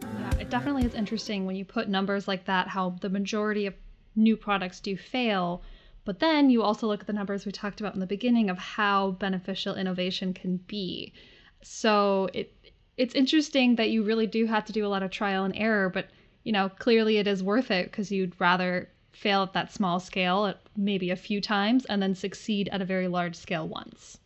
Yeah, 0.02 0.40
it 0.40 0.50
definitely 0.50 0.86
is 0.86 0.96
interesting 0.96 1.46
when 1.46 1.56
you 1.56 1.66
put 1.66 1.88
numbers 1.88 2.28
like 2.28 2.46
that. 2.46 2.68
How 2.68 2.96
the 3.02 3.10
majority 3.10 3.68
of 3.68 3.76
new 4.16 4.36
products 4.36 4.80
do 4.80 4.98
fail 4.98 5.62
but 6.06 6.20
then 6.20 6.50
you 6.50 6.64
also 6.64 6.88
look 6.88 7.00
at 7.00 7.08
the 7.08 7.14
numbers 7.14 7.46
we 7.46 7.52
talked 7.54 7.80
about 7.80 7.94
in 7.94 8.02
the 8.02 8.06
beginning 8.06 8.50
of 8.50 8.58
how 8.58 9.12
beneficial 9.12 9.76
innovation 9.76 10.34
can 10.34 10.58
be. 10.58 11.14
So 11.62 12.28
it 12.34 12.54
it's 12.98 13.16
interesting 13.16 13.76
that 13.78 13.90
you 13.90 14.04
really 14.04 14.28
do 14.28 14.46
have 14.46 14.66
to 14.66 14.74
do 14.74 14.86
a 14.86 14.90
lot 14.90 15.02
of 15.02 15.12
trial 15.12 15.46
and 15.46 15.56
error, 15.56 15.90
but 15.90 16.08
you 16.44 16.52
know, 16.52 16.70
clearly 16.70 17.18
it 17.18 17.28
is 17.28 17.44
worth 17.44 17.72
it 17.72 17.86
because 17.86 18.12
you'd 18.12 18.40
rather 18.40 18.90
fail 19.12 19.44
at 19.44 19.54
that 19.54 19.72
small 19.72 20.00
scale 20.00 20.54
maybe 20.76 21.12
a 21.12 21.16
few 21.16 21.40
times 21.40 21.86
and 21.86 22.02
then 22.02 22.16
succeed 22.16 22.68
at 22.72 22.82
a 22.82 22.86
very 22.86 23.08
large 23.08 23.36
scale 23.36 23.68
once. 23.68 24.18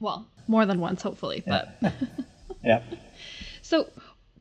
Well, 0.00 0.26
more 0.46 0.66
than 0.66 0.80
once 0.80 1.02
hopefully, 1.02 1.42
but 1.46 1.74
yeah. 2.64 2.82
So 3.62 3.88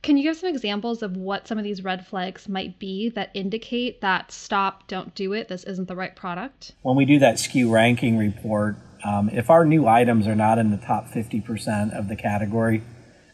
can 0.02 0.18
you 0.18 0.24
give 0.24 0.38
some 0.38 0.50
examples 0.50 1.02
of 1.02 1.18
what 1.18 1.48
some 1.48 1.58
of 1.58 1.64
these 1.64 1.84
red 1.84 2.06
flags 2.06 2.48
might 2.48 2.80
be 2.80 3.10
that 3.10 3.32
indicate 3.34 4.02
that 4.02 4.32
stop, 4.32 4.88
don't 4.88 5.14
do 5.14 5.34
it, 5.34 5.48
this 5.48 5.64
isn't 5.66 5.88
the 5.88 5.96
right 5.96 6.16
product? 6.16 6.74
When 6.84 6.96
we 6.96 7.06
do 7.06 7.20
that 7.20 7.36
SKU 7.36 7.70
ranking 7.72 8.18
report, 8.18 8.78
um, 9.04 9.30
if 9.30 9.50
our 9.50 9.66
new 9.66 9.88
items 9.88 10.28
are 10.28 10.36
not 10.36 10.58
in 10.58 10.72
the 10.72 10.78
top 10.78 11.08
50% 11.10 11.98
of 11.98 12.08
the 12.08 12.16
category 12.16 12.82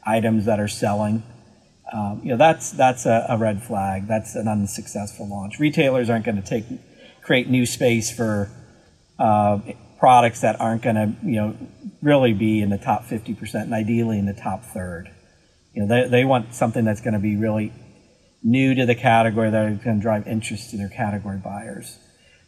items 0.05 0.45
that 0.45 0.59
are 0.59 0.67
selling, 0.67 1.23
um, 1.91 2.21
you 2.23 2.29
know 2.29 2.37
that's 2.37 2.71
that's 2.71 3.05
a, 3.05 3.25
a, 3.29 3.37
red 3.37 3.61
flag. 3.61 4.07
That's 4.07 4.35
an 4.35 4.47
unsuccessful 4.47 5.29
launch. 5.29 5.59
Retailers 5.59 6.09
aren't 6.09 6.25
going 6.25 6.41
to 6.41 6.47
take 6.47 6.65
create 7.21 7.49
new 7.49 7.65
space 7.65 8.11
for 8.11 8.49
uh, 9.19 9.59
products 9.99 10.41
that 10.41 10.59
aren't 10.59 10.81
going 10.81 10.95
to 10.95 11.13
you 11.23 11.35
know 11.35 11.57
really 12.01 12.33
be 12.33 12.61
in 12.61 12.69
the 12.69 12.77
top 12.77 13.03
50% 13.05 13.55
and 13.63 13.73
ideally 13.73 14.19
in 14.19 14.25
the 14.25 14.33
top 14.33 14.63
third. 14.63 15.11
You 15.73 15.83
know, 15.83 15.87
they, 15.87 16.07
they 16.07 16.25
want 16.25 16.53
something 16.53 16.85
that's 16.85 17.01
going 17.01 17.15
to 17.15 17.19
be 17.19 17.35
really 17.35 17.73
new 18.43 18.75
to 18.75 18.85
the 18.85 18.95
category 18.95 19.49
that 19.49 19.71
is 19.71 19.79
going 19.79 19.97
to 19.97 20.01
drive 20.01 20.27
interest 20.27 20.69
to 20.69 20.77
their 20.77 20.89
category 20.89 21.37
buyers. 21.37 21.97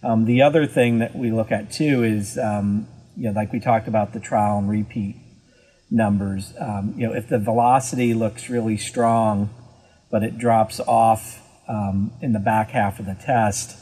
Um, 0.03 0.25
the 0.25 0.43
other 0.43 0.67
thing 0.67 0.99
that 0.99 1.15
we 1.15 1.31
look 1.31 1.51
at 1.51 1.71
too 1.71 2.03
is, 2.03 2.37
um, 2.37 2.87
you 3.15 3.25
know, 3.25 3.31
like 3.31 3.51
we 3.51 3.59
talked 3.59 3.87
about 3.87 4.13
the 4.13 4.19
trial 4.19 4.59
and 4.59 4.69
repeat 4.69 5.15
numbers. 5.89 6.53
Um, 6.59 6.93
you 6.97 7.07
know, 7.07 7.13
if 7.13 7.29
the 7.29 7.39
velocity 7.39 8.13
looks 8.13 8.49
really 8.49 8.77
strong 8.77 9.49
but 10.09 10.23
it 10.23 10.37
drops 10.37 10.79
off 10.79 11.41
um, 11.67 12.11
in 12.21 12.33
the 12.33 12.39
back 12.39 12.71
half 12.71 12.99
of 12.99 13.05
the 13.05 13.15
test, 13.15 13.77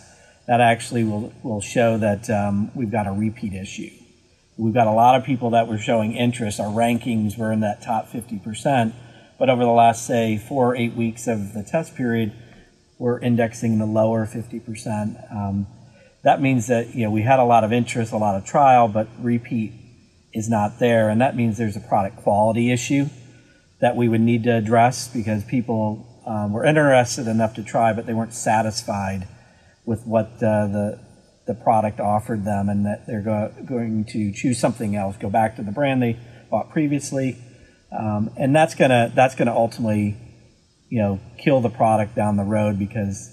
that 0.48 0.62
actually 0.62 1.04
will, 1.04 1.34
will 1.44 1.62
show 1.62 1.98
that 1.98 2.30
um, 2.30 2.72
we've 2.76 2.92
got 2.92 3.08
a 3.08 3.12
repeat 3.12 3.54
issue. 3.54 3.92
We've 4.58 4.74
got 4.74 4.88
a 4.88 4.92
lot 4.92 5.16
of 5.16 5.24
people 5.24 5.52
that 5.52 5.68
were 5.68 5.78
showing 5.78 6.14
interest. 6.14 6.60
Our 6.60 6.68
rankings 6.68 7.38
were 7.38 7.52
in 7.52 7.60
that 7.60 7.82
top 7.82 8.10
50%, 8.10 8.94
but 9.38 9.50
over 9.50 9.64
the 9.64 9.70
last, 9.70 10.06
say, 10.06 10.38
four 10.38 10.72
or 10.72 10.76
eight 10.76 10.94
weeks 10.94 11.28
of 11.28 11.54
the 11.54 11.64
test 11.64 11.96
period, 11.96 12.34
we're 12.98 13.20
indexing 13.20 13.78
the 13.78 13.86
lower 13.86 14.26
50%. 14.26 15.32
Um, 15.34 15.68
that 16.24 16.42
means 16.42 16.68
that 16.68 16.96
you 16.96 17.04
know 17.04 17.12
we 17.12 17.22
had 17.22 17.38
a 17.38 17.44
lot 17.44 17.64
of 17.64 17.72
interest, 17.72 18.12
a 18.12 18.18
lot 18.18 18.36
of 18.36 18.46
trial, 18.46 18.88
but 18.88 19.08
repeat 19.20 19.74
is 20.36 20.50
not 20.50 20.80
there, 20.80 21.10
and 21.10 21.22
that 21.22 21.36
means 21.36 21.58
there's 21.58 21.78
a 21.78 21.82
product 21.82 22.18
quality 22.18 22.72
issue 22.72 23.06
that 23.80 23.96
we 23.96 24.10
would 24.10 24.22
need 24.22 24.44
to 24.44 24.56
address 24.56 25.08
because 25.08 25.44
people 25.46 26.22
um, 26.28 26.52
were 26.52 26.66
interested 26.66 27.28
enough 27.28 27.54
to 27.56 27.64
try, 27.64 27.94
but 27.94 28.06
they 28.06 28.14
weren't 28.14 28.34
satisfied 28.34 29.28
with 29.86 30.06
what 30.06 30.28
uh, 30.44 30.68
the 30.68 31.00
the 31.48 31.54
product 31.54 32.00
offered 32.00 32.44
them, 32.44 32.70
and 32.70 32.86
that 32.86 33.06
they're 33.08 33.22
go- 33.22 33.54
going 33.66 34.04
to 34.04 34.32
choose 34.34 34.60
something 34.60 34.96
else, 34.96 35.16
go 35.16 35.30
back 35.30 35.56
to 35.56 35.62
the 35.62 35.72
brand 35.72 36.02
they 36.02 36.20
bought 36.50 36.70
previously, 36.72 37.38
um, 37.92 38.32
and 38.38 38.54
that's 38.56 38.76
gonna 38.76 39.12
that's 39.16 39.36
gonna 39.36 39.56
ultimately, 39.56 40.18
you 40.90 41.00
know, 41.00 41.20
kill 41.38 41.62
the 41.62 41.70
product 41.70 42.16
down 42.16 42.36
the 42.36 42.44
road 42.44 42.78
because 42.78 43.32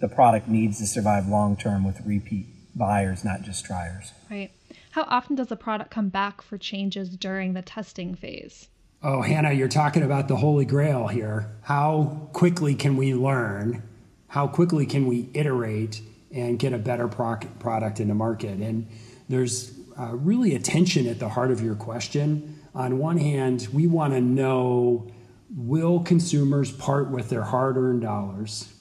the 0.00 0.08
product 0.08 0.48
needs 0.48 0.78
to 0.78 0.86
survive 0.86 1.28
long 1.28 1.56
term 1.56 1.84
with 1.84 2.00
repeat 2.04 2.46
buyers, 2.74 3.24
not 3.24 3.42
just 3.42 3.64
triers. 3.64 4.12
Right. 4.30 4.50
How 4.90 5.04
often 5.08 5.36
does 5.36 5.52
a 5.52 5.56
product 5.56 5.90
come 5.90 6.08
back 6.08 6.42
for 6.42 6.58
changes 6.58 7.10
during 7.10 7.52
the 7.52 7.62
testing 7.62 8.14
phase? 8.16 8.68
Oh, 9.02 9.22
Hannah, 9.22 9.52
you're 9.52 9.68
talking 9.68 10.02
about 10.02 10.26
the 10.26 10.36
holy 10.36 10.64
grail 10.64 11.06
here. 11.06 11.50
How 11.62 12.28
quickly 12.32 12.74
can 12.74 12.96
we 12.96 13.14
learn? 13.14 13.82
How 14.28 14.48
quickly 14.48 14.86
can 14.86 15.06
we 15.06 15.30
iterate 15.32 16.02
and 16.32 16.58
get 16.58 16.72
a 16.72 16.78
better 16.78 17.06
product 17.08 18.00
in 18.00 18.08
the 18.08 18.14
market? 18.14 18.58
And 18.58 18.88
there's 19.28 19.72
uh, 19.98 20.16
really 20.16 20.56
a 20.56 20.58
tension 20.58 21.06
at 21.06 21.20
the 21.20 21.28
heart 21.28 21.52
of 21.52 21.62
your 21.62 21.76
question. 21.76 22.58
On 22.74 22.98
one 22.98 23.18
hand, 23.18 23.68
we 23.72 23.86
want 23.86 24.12
to 24.12 24.20
know 24.20 25.08
will 25.56 26.00
consumers 26.00 26.72
part 26.72 27.10
with 27.10 27.28
their 27.28 27.42
hard 27.42 27.76
earned 27.76 28.02
dollars 28.02 28.72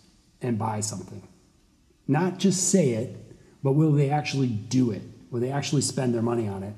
and 0.42 0.58
buy 0.58 0.80
something? 0.80 1.28
Not 2.08 2.40
just 2.40 2.70
say 2.70 2.92
it, 2.92 3.16
but 3.64 3.74
will 3.74 3.92
they 3.92 4.10
actually 4.10 4.48
do 4.48 4.90
it? 4.90 5.04
Will 5.32 5.40
they 5.40 5.52
actually 5.52 5.82
spend 5.82 6.14
their 6.14 6.22
money 6.22 6.48
on 6.48 6.64
it? 6.64 6.74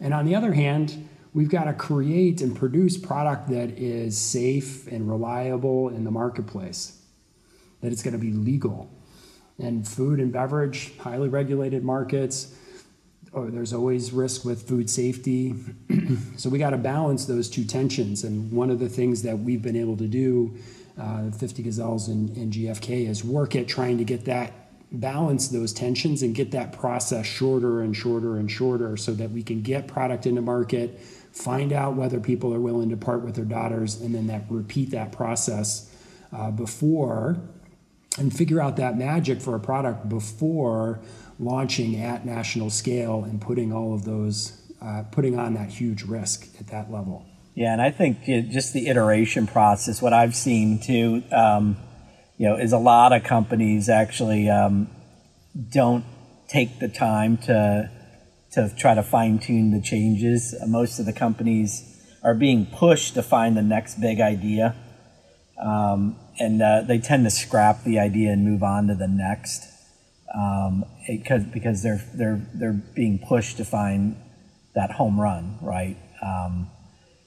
And 0.00 0.12
on 0.12 0.24
the 0.24 0.34
other 0.34 0.52
hand, 0.52 1.08
we've 1.34 1.48
got 1.48 1.64
to 1.64 1.72
create 1.72 2.40
and 2.40 2.54
produce 2.54 2.96
product 2.96 3.48
that 3.48 3.70
is 3.78 4.18
safe 4.18 4.86
and 4.86 5.08
reliable 5.08 5.88
in 5.88 6.04
the 6.04 6.10
marketplace, 6.10 7.00
that 7.80 7.92
it's 7.92 8.02
going 8.02 8.12
to 8.12 8.18
be 8.18 8.32
legal. 8.32 8.90
And 9.58 9.86
food 9.86 10.18
and 10.18 10.32
beverage, 10.32 10.96
highly 10.98 11.28
regulated 11.28 11.84
markets, 11.84 12.54
oh, 13.34 13.48
there's 13.48 13.72
always 13.72 14.12
risk 14.12 14.44
with 14.44 14.68
food 14.68 14.90
safety. 14.90 15.54
so 16.36 16.50
we 16.50 16.58
got 16.58 16.70
to 16.70 16.78
balance 16.78 17.24
those 17.26 17.48
two 17.48 17.64
tensions. 17.64 18.24
And 18.24 18.52
one 18.52 18.70
of 18.70 18.78
the 18.78 18.88
things 18.88 19.22
that 19.22 19.38
we've 19.38 19.62
been 19.62 19.76
able 19.76 19.96
to 19.96 20.06
do, 20.06 20.56
uh, 21.00 21.30
50 21.30 21.62
Gazelles 21.62 22.08
and, 22.08 22.36
and 22.36 22.52
GFK, 22.52 23.08
is 23.08 23.24
work 23.24 23.56
at 23.56 23.68
trying 23.68 23.98
to 23.98 24.04
get 24.04 24.24
that 24.26 24.52
balance 24.92 25.48
those 25.48 25.72
tensions 25.72 26.22
and 26.22 26.34
get 26.34 26.50
that 26.50 26.72
process 26.72 27.26
shorter 27.26 27.80
and 27.80 27.96
shorter 27.96 28.36
and 28.36 28.50
shorter 28.50 28.96
so 28.96 29.12
that 29.14 29.30
we 29.30 29.42
can 29.42 29.62
get 29.62 29.88
product 29.88 30.26
into 30.26 30.42
market 30.42 31.00
find 31.32 31.72
out 31.72 31.94
whether 31.94 32.20
people 32.20 32.54
are 32.54 32.60
willing 32.60 32.90
to 32.90 32.96
part 32.96 33.22
with 33.22 33.34
their 33.34 33.44
daughters, 33.44 34.00
and 34.00 34.14
then 34.14 34.26
that 34.26 34.44
repeat 34.48 34.90
that 34.90 35.12
process 35.12 35.90
uh, 36.32 36.50
before 36.50 37.38
and 38.18 38.34
figure 38.36 38.60
out 38.60 38.76
that 38.76 38.96
magic 38.96 39.40
for 39.40 39.56
a 39.56 39.60
product 39.60 40.08
before 40.08 41.00
launching 41.38 42.00
at 42.00 42.26
national 42.26 42.68
scale 42.68 43.24
and 43.24 43.40
putting 43.40 43.72
all 43.72 43.94
of 43.94 44.04
those 44.04 44.58
uh, 44.82 45.04
putting 45.10 45.38
on 45.38 45.54
that 45.54 45.70
huge 45.70 46.02
risk 46.02 46.48
at 46.60 46.66
that 46.66 46.90
level. 46.90 47.24
Yeah, 47.54 47.72
and 47.72 47.80
I 47.80 47.90
think 47.90 48.28
it, 48.28 48.50
just 48.50 48.72
the 48.72 48.88
iteration 48.88 49.46
process, 49.46 50.02
what 50.02 50.12
I've 50.12 50.34
seen 50.34 50.80
too, 50.80 51.22
um, 51.32 51.76
you 52.42 52.48
know, 52.48 52.56
is 52.56 52.72
a 52.72 52.78
lot 52.78 53.12
of 53.12 53.22
companies 53.22 53.88
actually 53.88 54.50
um, 54.50 54.90
don't 55.70 56.04
take 56.48 56.80
the 56.80 56.88
time 56.88 57.36
to 57.36 57.88
to 58.50 58.68
try 58.76 58.96
to 58.96 59.02
fine 59.04 59.38
tune 59.38 59.70
the 59.70 59.80
changes. 59.80 60.52
Most 60.66 60.98
of 60.98 61.06
the 61.06 61.12
companies 61.12 62.04
are 62.20 62.34
being 62.34 62.66
pushed 62.66 63.14
to 63.14 63.22
find 63.22 63.56
the 63.56 63.62
next 63.62 64.00
big 64.00 64.20
idea, 64.20 64.74
um, 65.56 66.16
and 66.40 66.60
uh, 66.60 66.82
they 66.82 66.98
tend 66.98 67.22
to 67.26 67.30
scrap 67.30 67.84
the 67.84 68.00
idea 68.00 68.32
and 68.32 68.44
move 68.44 68.64
on 68.64 68.88
to 68.88 68.96
the 68.96 69.06
next 69.06 69.62
um, 70.34 70.84
because 71.52 71.84
they're 71.84 72.04
they're 72.12 72.44
they're 72.54 72.82
being 72.96 73.20
pushed 73.20 73.58
to 73.58 73.64
find 73.64 74.16
that 74.74 74.90
home 74.90 75.20
run, 75.20 75.58
right? 75.62 75.96
Um, 76.20 76.71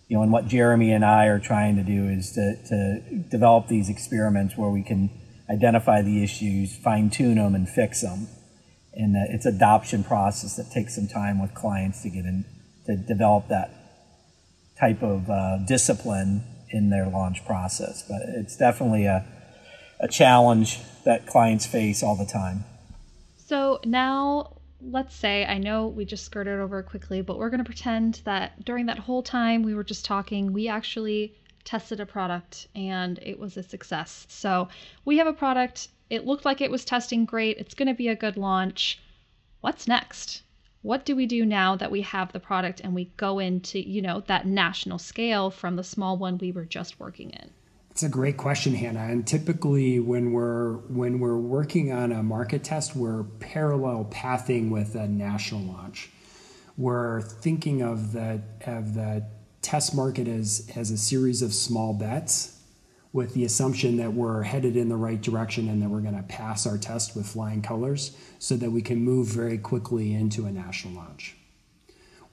you 0.07 0.17
know, 0.17 0.23
and 0.23 0.31
what 0.31 0.47
Jeremy 0.47 0.91
and 0.91 1.03
I 1.03 1.25
are 1.25 1.39
trying 1.39 1.75
to 1.77 1.83
do 1.83 2.07
is 2.07 2.31
to, 2.33 2.55
to 2.67 3.19
develop 3.29 3.67
these 3.67 3.89
experiments 3.89 4.55
where 4.55 4.69
we 4.69 4.83
can 4.83 5.09
identify 5.49 6.01
the 6.01 6.23
issues, 6.23 6.75
fine 6.75 7.09
tune 7.09 7.35
them, 7.35 7.55
and 7.55 7.67
fix 7.67 8.01
them 8.01 8.27
and 8.95 9.15
it's 9.29 9.45
adoption 9.45 10.03
process 10.03 10.55
that 10.55 10.71
takes 10.71 10.95
some 10.95 11.07
time 11.07 11.41
with 11.41 11.53
clients 11.53 12.01
to 12.03 12.09
get 12.09 12.25
in 12.25 12.45
to 12.85 12.95
develop 12.95 13.47
that 13.49 13.71
type 14.79 15.01
of 15.03 15.29
uh, 15.29 15.57
discipline 15.67 16.43
in 16.69 16.89
their 16.89 17.07
launch 17.07 17.45
process. 17.45 18.03
But 18.07 18.21
it's 18.35 18.55
definitely 18.57 19.05
a 19.05 19.25
a 19.99 20.07
challenge 20.07 20.79
that 21.05 21.25
clients 21.25 21.65
face 21.65 22.03
all 22.03 22.15
the 22.15 22.25
time. 22.25 22.65
So 23.37 23.79
now 23.85 24.54
let's 24.91 25.15
say 25.15 25.45
I 25.45 25.58
know 25.58 25.88
we 25.88 26.06
just 26.06 26.26
skirted 26.26 26.60
over 26.60 26.84
quickly, 26.84 27.21
but 27.21 27.38
we're 27.38 27.50
going 27.50 27.63
to 27.63 27.65
pretend 27.65 28.21
that 28.26 28.63
during 28.63 28.86
that 28.86 29.00
whole 29.00 29.24
time 29.24 29.63
we 29.63 29.74
were 29.74 29.84
just 29.84 30.06
talking, 30.06 30.54
we 30.54 30.67
actually 30.67 31.36
tested 31.63 32.00
a 32.00 32.06
product 32.06 32.67
and 32.76 33.19
it 33.21 33.39
was 33.39 33.58
a 33.58 33.63
success. 33.63 34.26
So 34.30 34.67
we 35.04 35.17
have 35.17 35.28
a 35.28 35.34
product 35.34 35.89
it 36.10 36.26
looked 36.26 36.45
like 36.45 36.62
it 36.62 36.69
was 36.69 36.86
testing 36.86 37.26
great. 37.26 37.58
It's 37.58 37.74
going 37.74 37.88
to 37.88 37.93
be 37.93 38.08
a 38.08 38.15
good 38.15 38.38
launch. 38.38 39.00
What's 39.62 39.88
next? 39.88 40.43
What 40.84 41.04
do 41.04 41.15
we 41.15 41.26
do 41.26 41.45
now 41.45 41.76
that 41.76 41.89
we 41.89 42.02
have 42.02 42.32
the 42.32 42.39
product 42.39 42.80
and 42.80 42.93
we 42.93 43.06
go 43.17 43.39
into, 43.39 43.80
you 43.80 44.04
know, 44.04 44.21
that 44.28 44.45
national 44.45 45.00
scale 45.00 45.50
from 45.50 45.76
the 45.76 45.84
small 45.84 46.15
one 46.15 46.38
we 46.38 46.52
were 46.52 46.65
just 46.65 47.00
working 47.00 47.32
in? 47.32 47.50
It's 47.95 48.03
a 48.03 48.10
great 48.10 48.36
question, 48.36 48.75
Hannah. 48.75 49.05
And 49.05 49.25
typically, 49.25 50.01
when 50.01 50.34
we're 50.34 50.79
when 50.89 51.21
we're 51.21 51.38
working 51.38 51.93
on 51.93 52.12
a 52.12 52.21
market 52.21 52.62
test, 52.62 52.93
we're 52.93 53.23
parallel 53.23 54.03
pathing 54.12 54.69
with 54.69 54.95
a 54.95 55.08
national 55.08 55.62
launch. 55.62 56.10
We're 56.75 57.21
thinking 57.21 57.81
of 57.81 58.12
the 58.12 58.41
of 58.65 58.95
the 58.95 59.25
test 59.62 59.95
market 59.95 60.27
as 60.27 60.69
as 60.75 60.91
a 60.91 60.97
series 60.97 61.41
of 61.41 61.53
small 61.53 61.93
bets 61.93 62.60
with 63.13 63.34
the 63.34 63.45
assumption 63.45 63.95
that 63.95 64.12
we're 64.12 64.43
headed 64.43 64.75
in 64.75 64.89
the 64.89 64.97
right 64.97 65.21
direction 65.21 65.69
and 65.69 65.81
that 65.81 65.88
we're 65.88 66.01
going 66.01 66.17
to 66.17 66.23
pass 66.23 66.67
our 66.67 66.77
test 66.77 67.15
with 67.15 67.25
flying 67.25 67.62
colors 67.62 68.13
so 68.39 68.58
that 68.58 68.71
we 68.71 68.81
can 68.81 69.05
move 69.05 69.27
very 69.27 69.58
quickly 69.58 70.13
into 70.13 70.45
a 70.45 70.51
national 70.51 70.95
launch. 70.95 71.38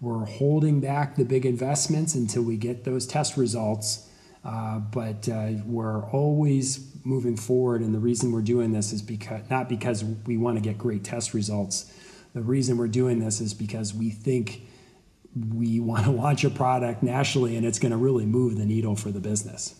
We're 0.00 0.24
holding 0.24 0.80
back 0.80 1.14
the 1.14 1.24
big 1.24 1.46
investments 1.46 2.16
until 2.16 2.42
we 2.42 2.56
get 2.56 2.82
those 2.82 3.06
test 3.06 3.36
results, 3.36 4.08
uh, 4.44 4.78
but 4.78 5.28
uh, 5.28 5.50
we're 5.64 6.04
always 6.06 6.92
moving 7.04 7.36
forward. 7.36 7.80
And 7.80 7.94
the 7.94 8.00
reason 8.00 8.32
we're 8.32 8.42
doing 8.42 8.72
this 8.72 8.92
is 8.92 9.02
because 9.02 9.48
not 9.50 9.68
because 9.68 10.04
we 10.04 10.36
want 10.36 10.56
to 10.56 10.60
get 10.60 10.78
great 10.78 11.04
test 11.04 11.34
results. 11.34 11.92
The 12.34 12.42
reason 12.42 12.76
we're 12.76 12.88
doing 12.88 13.20
this 13.20 13.40
is 13.40 13.54
because 13.54 13.94
we 13.94 14.10
think 14.10 14.62
we 15.54 15.80
want 15.80 16.04
to 16.04 16.10
launch 16.22 16.44
a 16.44 16.50
product 16.50 17.02
nationally 17.02 17.56
and 17.56 17.64
it's 17.64 17.78
going 17.78 17.92
to 17.92 17.98
really 17.98 18.26
move 18.26 18.56
the 18.56 18.64
needle 18.64 18.96
for 18.96 19.10
the 19.10 19.20
business. 19.20 19.78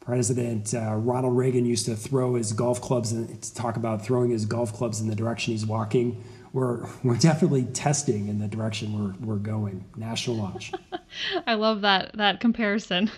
President 0.00 0.74
uh, 0.74 0.94
Ronald 0.94 1.36
Reagan 1.36 1.64
used 1.64 1.86
to 1.86 1.94
throw 1.94 2.34
his 2.34 2.52
golf 2.52 2.80
clubs 2.80 3.12
and 3.12 3.40
talk 3.54 3.76
about 3.76 4.04
throwing 4.04 4.30
his 4.30 4.44
golf 4.44 4.72
clubs 4.72 5.00
in 5.00 5.08
the 5.08 5.14
direction 5.14 5.52
he's 5.52 5.64
walking. 5.64 6.24
We're 6.52 6.86
we're 7.04 7.16
definitely 7.16 7.66
testing 7.66 8.28
in 8.28 8.38
the 8.40 8.48
direction 8.48 8.98
we're 8.98 9.14
we're 9.24 9.40
going. 9.40 9.84
National 9.96 10.36
launch. 10.36 10.72
I 11.46 11.54
love 11.54 11.82
that 11.82 12.16
that 12.16 12.40
comparison. 12.40 13.12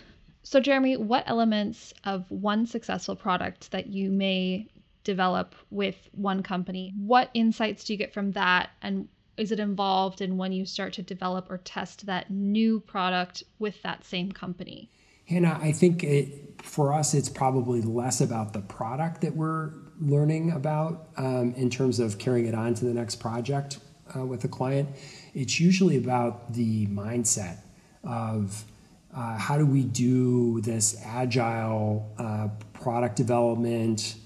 So 0.45 0.61
Jeremy, 0.61 0.99
what 0.99 1.25
elements 1.27 1.95
of 2.05 2.31
one 2.31 2.67
successful 2.67 3.17
product 3.17 3.71
that 3.71 3.87
you 3.89 4.11
may 4.11 4.69
develop 5.03 5.55
with 5.71 6.09
one 6.13 6.43
company, 6.43 6.93
what 6.99 7.31
insights 7.35 7.85
do 7.85 7.95
you 7.95 7.99
get 7.99 8.13
from 8.13 8.33
that 8.33 8.71
and 8.83 9.09
is 9.37 9.51
it 9.51 9.59
involved 9.59 10.21
in 10.21 10.37
when 10.37 10.53
you 10.53 10.65
start 10.65 10.93
to 10.93 11.03
develop 11.03 11.51
or 11.51 11.59
test 11.59 12.07
that 12.07 12.31
new 12.31 12.79
product 12.79 13.43
with 13.59 13.83
that 13.83 14.05
same 14.05 14.31
company? 14.31 14.91
Hannah, 15.27 15.59
I 15.61 15.73
think 15.73 16.05
it, 16.05 16.63
for 16.63 16.93
us, 16.93 17.15
it's 17.15 17.31
probably 17.31 17.81
less 17.81 18.21
about 18.21 18.53
the 18.53 18.61
product 18.61 19.23
that 19.23 19.35
we're 19.35 19.73
learning 19.99 20.53
about 20.53 21.09
um, 21.17 21.55
in 21.57 21.71
terms 21.71 21.99
of 21.99 22.19
carrying 22.19 22.47
it 22.47 22.55
on 22.55 22.75
to 22.75 22.85
the 22.85 22.93
next 22.93 23.17
project 23.17 23.79
uh, 24.15 24.25
with 24.25 24.45
a 24.45 24.49
client. 24.49 24.91
It's 25.33 25.59
usually 25.59 25.97
about 25.97 26.53
the 26.53 26.87
mindset 26.89 27.59
of 28.05 28.65
Uh, 29.15 29.39
how 29.39 29.57
do 29.57 29.65
we 29.65 29.85
do 29.85 30.61
this 30.63 31.01
agile 31.05 32.13
uh, 32.19 32.49
product 32.73 33.15
development, 33.15 34.17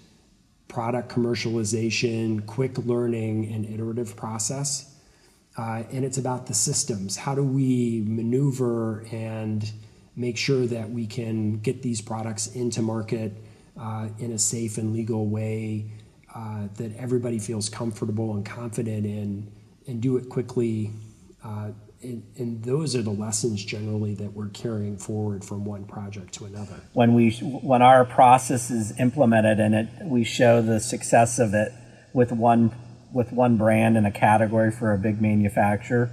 product 0.66 1.12
commercialization, 1.12 2.44
quick 2.46 2.79
learning, 2.79 3.53
and 3.53 3.66
iterative 3.66 4.16
process? 4.16 4.94
Uh, 5.59 5.83
and 5.92 6.05
it's 6.05 6.16
about 6.16 6.46
the 6.46 6.55
systems. 6.55 7.16
How 7.16 7.35
do 7.35 7.44
we 7.44 8.03
maneuver 8.07 9.05
and 9.12 9.70
make 10.16 10.38
sure 10.38 10.66
that 10.66 10.88
we 10.88 11.07
can 11.07 11.59
get 11.59 11.83
these 11.83 12.01
products 12.01 12.46
into 12.46 12.81
market 12.81 13.33
uh, 13.79 14.09
in 14.18 14.33
a 14.33 14.38
safe 14.38 14.79
and 14.79 14.94
legal 14.94 15.27
way 15.27 15.90
uh, 16.35 16.68
that 16.77 16.96
everybody 16.96 17.38
feels 17.38 17.68
comfortable 17.68 18.35
and 18.35 18.46
confident 18.46 19.05
in, 19.05 19.53
and 19.87 20.01
do 20.01 20.16
it 20.16 20.31
quickly? 20.31 20.92
And, 22.01 22.23
and, 22.37 22.63
those 22.63 22.95
are 22.95 23.03
the 23.03 23.11
lessons 23.11 23.65
generally 23.65 24.15
that 24.15 24.33
we're 24.33 24.51
carrying 24.51 24.99
forward 24.99 25.45
from 25.45 25.65
one 25.65 25.85
project 25.85 26.33
to 26.35 26.45
another. 26.45 26.81
When 26.93 27.15
we 27.15 27.33
when 27.41 27.83
our 27.83 28.05
process 28.05 28.71
is 28.71 28.99
implemented 29.01 29.59
and 29.59 29.75
it 29.75 29.89
we 30.05 30.23
show 30.23 30.63
the 30.63 30.79
success 30.79 31.41
of 31.41 31.55
it 31.55 31.73
with 32.13 32.31
one 32.31 32.73
with 33.13 33.33
one 33.33 33.57
brand 33.57 33.97
in 33.97 34.05
a 34.05 34.13
category 34.13 34.71
for 34.71 34.93
a 34.93 34.99
big 34.99 35.21
manufacturer, 35.21 36.09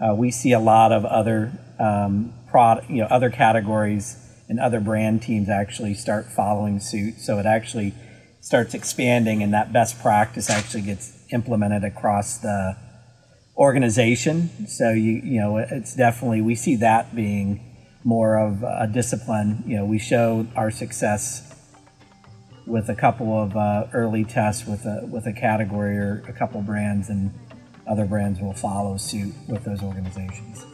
uh, 0.00 0.14
we 0.14 0.30
see 0.30 0.52
a 0.52 0.60
lot 0.60 0.92
of 0.92 1.04
other 1.04 1.52
um, 1.80 2.32
product, 2.48 2.88
you 2.88 2.98
know, 2.98 3.06
other 3.06 3.30
categories 3.30 4.16
and 4.48 4.60
other 4.60 4.80
brand 4.80 5.22
teams 5.22 5.48
actually 5.48 5.94
start 5.94 6.26
following 6.26 6.80
suit. 6.80 7.18
So 7.18 7.38
it 7.38 7.46
actually 7.46 7.94
starts 8.40 8.74
expanding, 8.74 9.42
and 9.42 9.52
that 9.52 9.72
best 9.72 10.00
practice 10.00 10.48
actually 10.48 10.82
gets 10.82 11.12
implemented 11.32 11.84
across 11.84 12.38
the 12.38 12.76
organization. 13.58 14.68
So 14.68 14.90
you 14.90 15.20
you 15.24 15.40
know, 15.40 15.58
it's 15.58 15.94
definitely 15.94 16.40
we 16.40 16.54
see 16.54 16.76
that 16.76 17.14
being 17.14 17.60
more 18.04 18.38
of 18.38 18.62
a 18.62 18.88
discipline. 18.90 19.64
You 19.66 19.78
know, 19.78 19.84
we 19.84 19.98
show 19.98 20.46
our 20.56 20.70
success 20.70 21.44
with 22.66 22.88
a 22.88 22.94
couple 22.94 23.42
of 23.42 23.56
uh, 23.56 23.86
early 23.92 24.24
tests 24.24 24.66
with 24.66 24.84
a 24.84 25.06
with 25.06 25.26
a 25.26 25.32
category 25.32 25.98
or 25.98 26.22
a 26.28 26.32
couple 26.32 26.62
brands, 26.62 27.08
and 27.08 27.32
other 27.86 28.04
brands 28.04 28.40
will 28.40 28.54
follow 28.54 28.96
suit 28.96 29.34
with 29.48 29.64
those 29.64 29.82
organizations. 29.82 30.64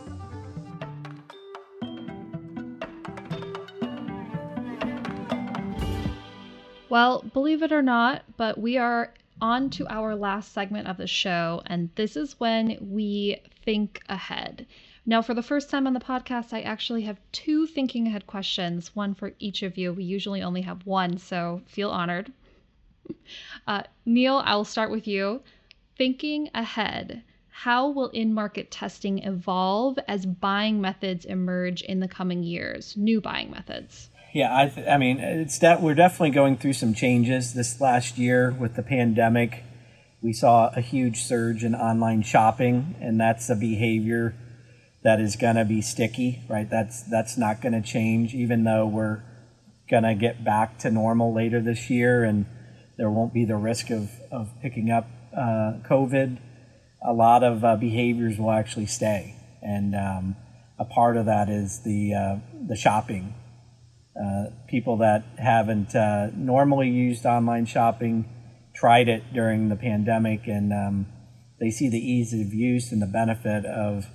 Well, 6.91 7.25
believe 7.33 7.63
it 7.63 7.73
or 7.73 7.83
not, 7.83 8.23
but 8.37 8.57
we 8.57 8.77
are 8.79 9.13
on 9.41 9.71
to 9.71 9.87
our 9.89 10.15
last 10.15 10.53
segment 10.53 10.89
of 10.89 10.97
the 10.97 11.07
show, 11.07 11.63
and 11.67 11.91
this 11.95 12.17
is 12.17 12.39
when 12.39 12.79
we 12.81 13.41
think 13.65 14.03
ahead. 14.09 14.67
Now, 15.07 15.21
for 15.21 15.35
the 15.35 15.43
first 15.43 15.69
time 15.69 15.87
on 15.87 15.93
the 15.93 16.01
podcast, 16.01 16.53
I 16.53 16.63
actually 16.63 17.03
have 17.03 17.21
two 17.33 17.67
thinking 17.67 18.07
ahead 18.07 18.27
questions, 18.27 18.97
one 18.97 19.15
for 19.15 19.33
each 19.39 19.63
of 19.63 19.77
you. 19.77 19.93
We 19.93 20.05
usually 20.05 20.43
only 20.43 20.63
have 20.63 20.87
one, 20.87 21.19
so 21.19 21.63
feel 21.67 21.91
honored. 21.91 22.33
Uh, 23.67 23.83
Neil, 24.07 24.43
I'll 24.45 24.65
start 24.65 24.91
with 24.91 25.07
you. 25.07 25.43
Thinking 25.97 26.51
ahead, 26.55 27.23
how 27.49 27.89
will 27.89 28.09
in 28.09 28.35
market 28.35 28.71
testing 28.71 29.23
evolve 29.23 29.99
as 30.09 30.27
buying 30.27 30.81
methods 30.81 31.25
emerge 31.25 31.83
in 31.83 32.01
the 32.01 32.09
coming 32.09 32.43
years, 32.43 32.97
new 32.97 33.21
buying 33.21 33.51
methods? 33.51 34.11
Yeah, 34.35 34.51
I, 34.53 34.67
th- 34.67 34.89
I 34.89 34.99
mean, 34.99 35.21
it's 35.21 35.61
that 35.61 35.81
we're 35.81 35.95
definitely 35.95 36.31
going 36.31 36.57
through 36.57 36.73
some 36.73 36.93
changes 36.93 37.55
this 37.55 37.81
last 37.81 38.19
year 38.19 38.51
with 38.51 38.75
the 38.75 38.83
pandemic. 38.83 39.63
We 40.23 40.33
saw 40.33 40.73
a 40.75 40.81
huge 40.81 41.23
surge 41.23 41.63
in 41.63 41.77
online 41.77 42.23
shopping, 42.23 42.97
and 43.01 43.21
that's 43.21 43.49
a 43.49 43.55
behavior 43.55 44.35
that 45.05 45.21
is 45.21 45.37
going 45.37 45.55
to 45.55 45.65
be 45.65 45.81
sticky, 45.81 46.43
right? 46.49 46.69
That's 46.69 47.05
that's 47.05 47.39
not 47.39 47.63
going 47.63 47.81
to 47.81 47.81
change, 47.81 48.35
even 48.35 48.65
though 48.65 48.89
we're 48.89 49.23
going 49.89 50.03
to 50.03 50.17
get 50.17 50.43
back 50.43 50.79
to 50.79 50.91
normal 50.91 51.33
later 51.33 51.61
this 51.61 51.89
year, 51.89 52.25
and 52.25 52.45
there 52.97 53.11
won't 53.11 53.33
be 53.33 53.45
the 53.45 53.57
risk 53.57 53.91
of 53.91 54.11
of 54.33 54.51
picking 54.61 54.91
up 54.91 55.07
uh, 55.33 55.79
COVID. 55.89 56.39
A 57.07 57.13
lot 57.13 57.45
of 57.45 57.65
uh, 57.65 57.77
behaviors 57.77 58.37
will 58.37 58.51
actually 58.51 58.87
stay, 58.87 59.37
and 59.63 59.95
um, 59.95 60.35
a 60.77 60.85
part 60.85 61.17
of 61.17 61.27
that 61.27 61.49
is 61.49 61.85
the 61.85 62.15
uh, 62.15 62.37
the 62.67 62.75
shopping. 62.75 63.33
Uh, 64.21 64.45
people 64.69 64.99
that 64.99 65.25
haven't 65.39 65.95
uh, 65.95 66.29
normally 66.37 66.89
used 66.89 67.27
online 67.27 67.67
shopping 67.67 68.29
tried 68.75 69.09
it 69.09 69.23
during 69.33 69.69
the 69.69 69.77
pandemic, 69.77 70.47
and 70.47 70.73
um, 70.73 71.07
they 71.59 71.71
see 71.71 71.89
the 71.89 71.99
ease 71.99 72.33
of 72.33 72.55
use 72.55 72.93
and 72.93 73.03
the 73.03 73.07
benefit 73.07 73.65
of 73.65 74.07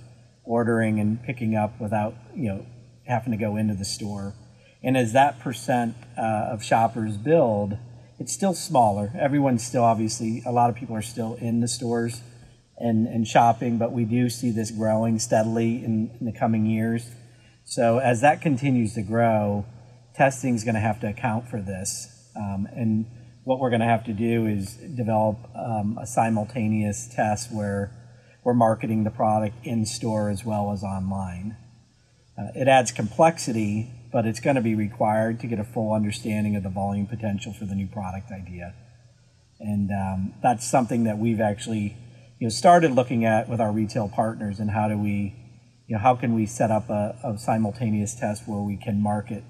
ordering 0.44 0.98
and 0.98 1.22
picking 1.22 1.54
up 1.54 1.80
without 1.80 2.14
you 2.34 2.48
know 2.48 2.66
having 3.06 3.32
to 3.32 3.36
go 3.36 3.56
into 3.56 3.74
the 3.74 3.84
store. 3.84 4.34
And 4.82 4.96
as 4.96 5.12
that 5.12 5.40
percent 5.40 5.94
uh, 6.16 6.48
of 6.52 6.64
shoppers 6.64 7.16
build, 7.16 7.76
it's 8.18 8.32
still 8.32 8.54
smaller. 8.54 9.12
Everyone's 9.18 9.66
still 9.66 9.84
obviously 9.84 10.42
a 10.46 10.52
lot 10.52 10.70
of 10.70 10.76
people 10.76 10.96
are 10.96 11.02
still 11.02 11.34
in 11.40 11.60
the 11.60 11.68
stores 11.68 12.22
and, 12.78 13.06
and 13.06 13.26
shopping, 13.26 13.76
but 13.76 13.92
we 13.92 14.04
do 14.04 14.30
see 14.30 14.50
this 14.50 14.70
growing 14.70 15.18
steadily 15.18 15.84
in, 15.84 16.10
in 16.18 16.26
the 16.26 16.32
coming 16.32 16.64
years. 16.64 17.10
So 17.64 17.98
as 17.98 18.22
that 18.22 18.40
continues 18.40 18.94
to 18.94 19.02
grow, 19.02 19.66
testing 20.14 20.54
is 20.54 20.64
going 20.64 20.74
to 20.74 20.80
have 20.80 21.00
to 21.00 21.08
account 21.08 21.48
for 21.48 21.60
this. 21.60 22.30
Um, 22.36 22.68
and 22.74 23.06
what 23.44 23.58
we're 23.58 23.70
going 23.70 23.80
to 23.80 23.86
have 23.86 24.04
to 24.04 24.12
do 24.12 24.46
is 24.46 24.76
develop 24.76 25.36
um, 25.54 25.98
a 26.00 26.06
simultaneous 26.06 27.08
test 27.14 27.52
where 27.52 27.90
we're 28.44 28.54
marketing 28.54 29.04
the 29.04 29.10
product 29.10 29.54
in 29.64 29.84
store 29.84 30.30
as 30.30 30.44
well 30.44 30.72
as 30.72 30.82
online. 30.82 31.56
Uh, 32.38 32.48
it 32.54 32.68
adds 32.68 32.90
complexity, 32.92 33.90
but 34.12 34.26
it's 34.26 34.40
going 34.40 34.56
to 34.56 34.62
be 34.62 34.74
required 34.74 35.40
to 35.40 35.46
get 35.46 35.58
a 35.58 35.64
full 35.64 35.92
understanding 35.92 36.56
of 36.56 36.62
the 36.62 36.70
volume 36.70 37.06
potential 37.06 37.52
for 37.52 37.64
the 37.64 37.74
new 37.74 37.86
product 37.86 38.30
idea. 38.30 38.74
And 39.58 39.90
um, 39.90 40.34
that's 40.42 40.66
something 40.66 41.04
that 41.04 41.18
we've 41.18 41.40
actually 41.40 41.96
you 42.38 42.46
know, 42.46 42.48
started 42.48 42.92
looking 42.92 43.26
at 43.26 43.48
with 43.48 43.60
our 43.60 43.70
retail 43.70 44.08
partners 44.08 44.58
and 44.58 44.70
how 44.70 44.88
do 44.88 44.96
we, 44.96 45.34
you 45.86 45.96
know, 45.96 45.98
how 45.98 46.14
can 46.14 46.34
we 46.34 46.46
set 46.46 46.70
up 46.70 46.88
a, 46.88 47.16
a 47.22 47.36
simultaneous 47.36 48.14
test 48.14 48.48
where 48.48 48.60
we 48.60 48.76
can 48.76 49.02
market 49.02 49.44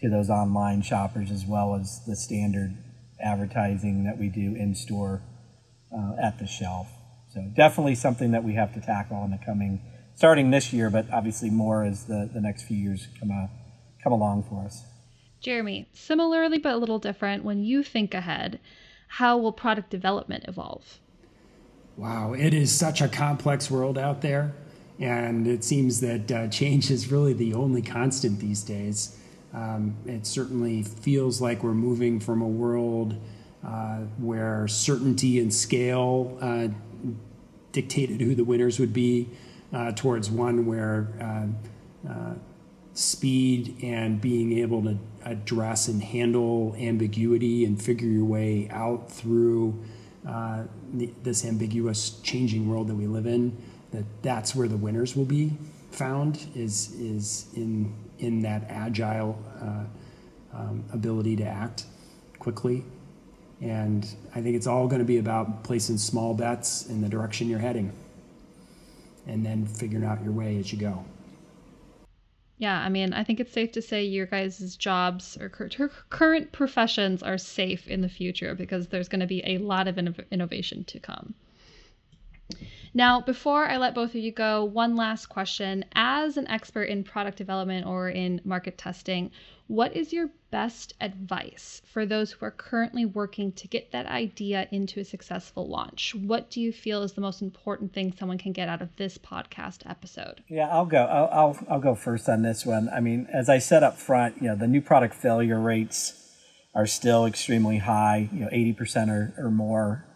to 0.00 0.08
those 0.08 0.30
online 0.30 0.82
shoppers 0.82 1.30
as 1.30 1.44
well 1.46 1.74
as 1.74 2.02
the 2.06 2.16
standard 2.16 2.76
advertising 3.20 4.04
that 4.04 4.18
we 4.18 4.28
do 4.28 4.54
in 4.54 4.74
store 4.74 5.22
uh, 5.92 6.12
at 6.20 6.38
the 6.38 6.46
shelf. 6.46 6.88
So 7.32 7.42
definitely 7.54 7.94
something 7.94 8.32
that 8.32 8.44
we 8.44 8.54
have 8.54 8.74
to 8.74 8.80
tackle 8.80 9.24
in 9.24 9.30
the 9.30 9.38
coming, 9.44 9.80
starting 10.14 10.50
this 10.50 10.72
year, 10.72 10.90
but 10.90 11.06
obviously 11.12 11.50
more 11.50 11.84
as 11.84 12.04
the, 12.04 12.30
the 12.32 12.40
next 12.40 12.64
few 12.64 12.76
years 12.76 13.08
come, 13.18 13.30
uh, 13.30 13.46
come 14.02 14.12
along 14.12 14.44
for 14.44 14.64
us. 14.64 14.84
Jeremy, 15.40 15.88
similarly 15.92 16.58
but 16.58 16.74
a 16.74 16.76
little 16.76 16.98
different, 16.98 17.44
when 17.44 17.62
you 17.62 17.82
think 17.82 18.14
ahead, 18.14 18.58
how 19.08 19.38
will 19.38 19.52
product 19.52 19.90
development 19.90 20.44
evolve? 20.48 20.98
Wow, 21.96 22.34
it 22.34 22.52
is 22.52 22.72
such 22.72 23.00
a 23.00 23.08
complex 23.08 23.70
world 23.70 23.96
out 23.96 24.20
there, 24.20 24.54
and 24.98 25.46
it 25.46 25.64
seems 25.64 26.00
that 26.00 26.30
uh, 26.30 26.48
change 26.48 26.90
is 26.90 27.10
really 27.10 27.32
the 27.32 27.54
only 27.54 27.80
constant 27.80 28.40
these 28.40 28.62
days. 28.62 29.18
Um, 29.54 29.96
it 30.06 30.26
certainly 30.26 30.82
feels 30.82 31.40
like 31.40 31.62
we're 31.62 31.74
moving 31.74 32.20
from 32.20 32.42
a 32.42 32.48
world 32.48 33.16
uh, 33.66 33.98
where 34.18 34.68
certainty 34.68 35.40
and 35.40 35.52
scale 35.52 36.36
uh, 36.40 36.68
dictated 37.72 38.20
who 38.20 38.34
the 38.34 38.44
winners 38.44 38.78
would 38.78 38.92
be 38.92 39.28
uh, 39.72 39.92
towards 39.92 40.30
one 40.30 40.66
where 40.66 41.08
uh, 41.20 42.10
uh, 42.10 42.34
speed 42.94 43.76
and 43.82 44.20
being 44.20 44.58
able 44.58 44.82
to 44.82 44.98
address 45.24 45.88
and 45.88 46.02
handle 46.02 46.74
ambiguity 46.78 47.64
and 47.64 47.82
figure 47.82 48.08
your 48.08 48.24
way 48.24 48.68
out 48.70 49.10
through 49.10 49.78
uh, 50.26 50.64
this 51.22 51.44
ambiguous 51.44 52.20
changing 52.20 52.68
world 52.68 52.88
that 52.88 52.94
we 52.94 53.06
live 53.06 53.26
in 53.26 53.56
that 53.92 54.04
that's 54.22 54.54
where 54.54 54.68
the 54.68 54.76
winners 54.76 55.14
will 55.14 55.24
be 55.24 55.56
found 55.90 56.46
is 56.54 56.92
is 56.98 57.46
in 57.54 57.92
in 58.18 58.42
that 58.42 58.64
agile 58.68 59.38
uh, 59.60 59.84
um, 60.56 60.84
ability 60.92 61.36
to 61.36 61.44
act 61.44 61.84
quickly 62.38 62.84
and 63.60 64.06
I 64.34 64.42
think 64.42 64.56
it's 64.56 64.66
all 64.66 64.86
going 64.86 64.98
to 64.98 65.06
be 65.06 65.18
about 65.18 65.64
placing 65.64 65.98
small 65.98 66.34
bets 66.34 66.86
in 66.86 67.00
the 67.00 67.08
direction 67.08 67.48
you're 67.48 67.58
heading 67.58 67.92
and 69.26 69.44
then 69.44 69.66
figuring 69.66 70.04
out 70.04 70.22
your 70.22 70.32
way 70.32 70.58
as 70.58 70.72
you 70.72 70.78
go. 70.78 71.04
Yeah, 72.58 72.78
I 72.78 72.88
mean, 72.88 73.12
I 73.12 73.22
think 73.22 73.40
it's 73.40 73.52
safe 73.52 73.72
to 73.72 73.82
say 73.82 74.04
your 74.04 74.26
guys' 74.26 74.76
jobs 74.76 75.36
or 75.38 75.50
current 75.50 76.52
professions 76.52 77.22
are 77.22 77.36
safe 77.36 77.86
in 77.86 78.00
the 78.00 78.08
future 78.08 78.54
because 78.54 78.88
there's 78.88 79.08
going 79.08 79.20
to 79.20 79.26
be 79.26 79.42
a 79.44 79.58
lot 79.58 79.88
of 79.88 79.98
innovation 80.30 80.84
to 80.84 80.98
come. 80.98 81.34
Now, 82.96 83.20
before 83.20 83.66
I 83.66 83.76
let 83.76 83.94
both 83.94 84.14
of 84.14 84.22
you 84.22 84.32
go, 84.32 84.64
one 84.64 84.96
last 84.96 85.26
question. 85.26 85.84
As 85.94 86.38
an 86.38 86.48
expert 86.48 86.84
in 86.84 87.04
product 87.04 87.36
development 87.36 87.86
or 87.86 88.08
in 88.08 88.40
market 88.42 88.78
testing, 88.78 89.32
what 89.66 89.94
is 89.94 90.14
your 90.14 90.30
best 90.50 90.94
advice 90.98 91.82
for 91.92 92.06
those 92.06 92.32
who 92.32 92.46
are 92.46 92.50
currently 92.50 93.04
working 93.04 93.52
to 93.52 93.68
get 93.68 93.92
that 93.92 94.06
idea 94.06 94.66
into 94.70 95.00
a 95.00 95.04
successful 95.04 95.68
launch? 95.68 96.14
What 96.14 96.48
do 96.48 96.58
you 96.62 96.72
feel 96.72 97.02
is 97.02 97.12
the 97.12 97.20
most 97.20 97.42
important 97.42 97.92
thing 97.92 98.14
someone 98.18 98.38
can 98.38 98.52
get 98.52 98.70
out 98.70 98.80
of 98.80 98.96
this 98.96 99.18
podcast 99.18 99.82
episode? 99.84 100.42
Yeah, 100.48 100.68
I'll 100.68 100.86
go. 100.86 101.04
I'll, 101.04 101.28
I'll, 101.30 101.66
I'll 101.68 101.80
go 101.80 101.94
first 101.94 102.30
on 102.30 102.40
this 102.40 102.64
one. 102.64 102.88
I 102.88 103.00
mean, 103.00 103.28
as 103.30 103.50
I 103.50 103.58
said 103.58 103.82
up 103.82 103.98
front, 103.98 104.40
you 104.40 104.48
know, 104.48 104.56
the 104.56 104.68
new 104.68 104.80
product 104.80 105.12
failure 105.12 105.60
rates 105.60 106.14
are 106.74 106.86
still 106.86 107.26
extremely 107.26 107.76
high, 107.76 108.30
you 108.32 108.40
know, 108.40 108.48
80% 108.48 109.10
or, 109.10 109.34
or 109.36 109.50
more. 109.50 110.06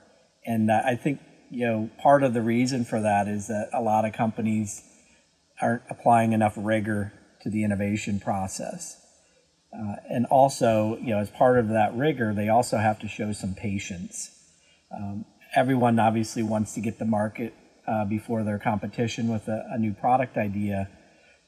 And 0.46 0.70
uh, 0.70 0.80
I 0.82 0.96
think 0.96 1.20
you 1.50 1.66
know, 1.66 1.90
part 2.00 2.22
of 2.22 2.32
the 2.32 2.42
reason 2.42 2.84
for 2.84 3.00
that 3.00 3.28
is 3.28 3.48
that 3.48 3.70
a 3.72 3.82
lot 3.82 4.04
of 4.04 4.12
companies 4.12 4.82
aren't 5.60 5.82
applying 5.90 6.32
enough 6.32 6.54
rigor 6.56 7.12
to 7.42 7.50
the 7.50 7.64
innovation 7.64 8.20
process. 8.20 8.96
Uh, 9.72 9.96
and 10.08 10.26
also, 10.26 10.96
you 11.00 11.10
know, 11.10 11.18
as 11.18 11.30
part 11.30 11.58
of 11.58 11.68
that 11.68 11.94
rigor, 11.94 12.32
they 12.34 12.48
also 12.48 12.78
have 12.78 12.98
to 13.00 13.08
show 13.08 13.32
some 13.32 13.54
patience. 13.54 14.30
Um, 14.94 15.24
everyone 15.54 15.98
obviously 15.98 16.42
wants 16.42 16.74
to 16.74 16.80
get 16.80 16.98
the 16.98 17.04
market 17.04 17.54
uh, 17.86 18.04
before 18.04 18.42
their 18.44 18.58
competition 18.58 19.28
with 19.28 19.48
a, 19.48 19.64
a 19.70 19.78
new 19.78 19.92
product 19.92 20.36
idea, 20.36 20.88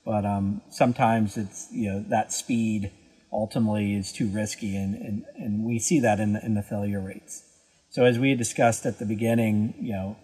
but 0.04 0.24
um, 0.24 0.60
sometimes 0.70 1.36
it's 1.36 1.68
you 1.72 1.90
know 1.90 2.04
that 2.08 2.32
speed 2.32 2.90
ultimately 3.32 3.94
is 3.94 4.12
too 4.12 4.28
risky, 4.28 4.76
and, 4.76 4.94
and, 4.94 5.24
and 5.36 5.64
we 5.64 5.78
see 5.78 6.00
that 6.00 6.20
in 6.20 6.34
the, 6.34 6.44
in 6.44 6.54
the 6.54 6.62
failure 6.62 7.00
rates. 7.00 7.44
So 7.92 8.06
as 8.06 8.18
we 8.18 8.34
discussed 8.34 8.86
at 8.86 8.98
the 8.98 9.04
beginning, 9.04 9.74
you 9.78 9.92
know, 9.92 10.16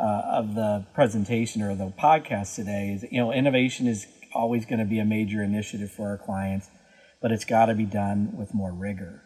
uh, 0.00 0.22
of 0.24 0.56
the 0.56 0.84
presentation 0.92 1.62
or 1.62 1.76
the 1.76 1.92
podcast 1.96 2.56
today, 2.56 2.94
is 2.94 3.06
you 3.12 3.20
know, 3.20 3.32
innovation 3.32 3.86
is 3.86 4.08
always 4.34 4.66
going 4.66 4.80
to 4.80 4.84
be 4.84 4.98
a 4.98 5.04
major 5.04 5.40
initiative 5.40 5.92
for 5.92 6.08
our 6.08 6.18
clients, 6.18 6.68
but 7.22 7.30
it's 7.30 7.44
got 7.44 7.66
to 7.66 7.74
be 7.74 7.84
done 7.84 8.36
with 8.36 8.52
more 8.52 8.72
rigor. 8.72 9.22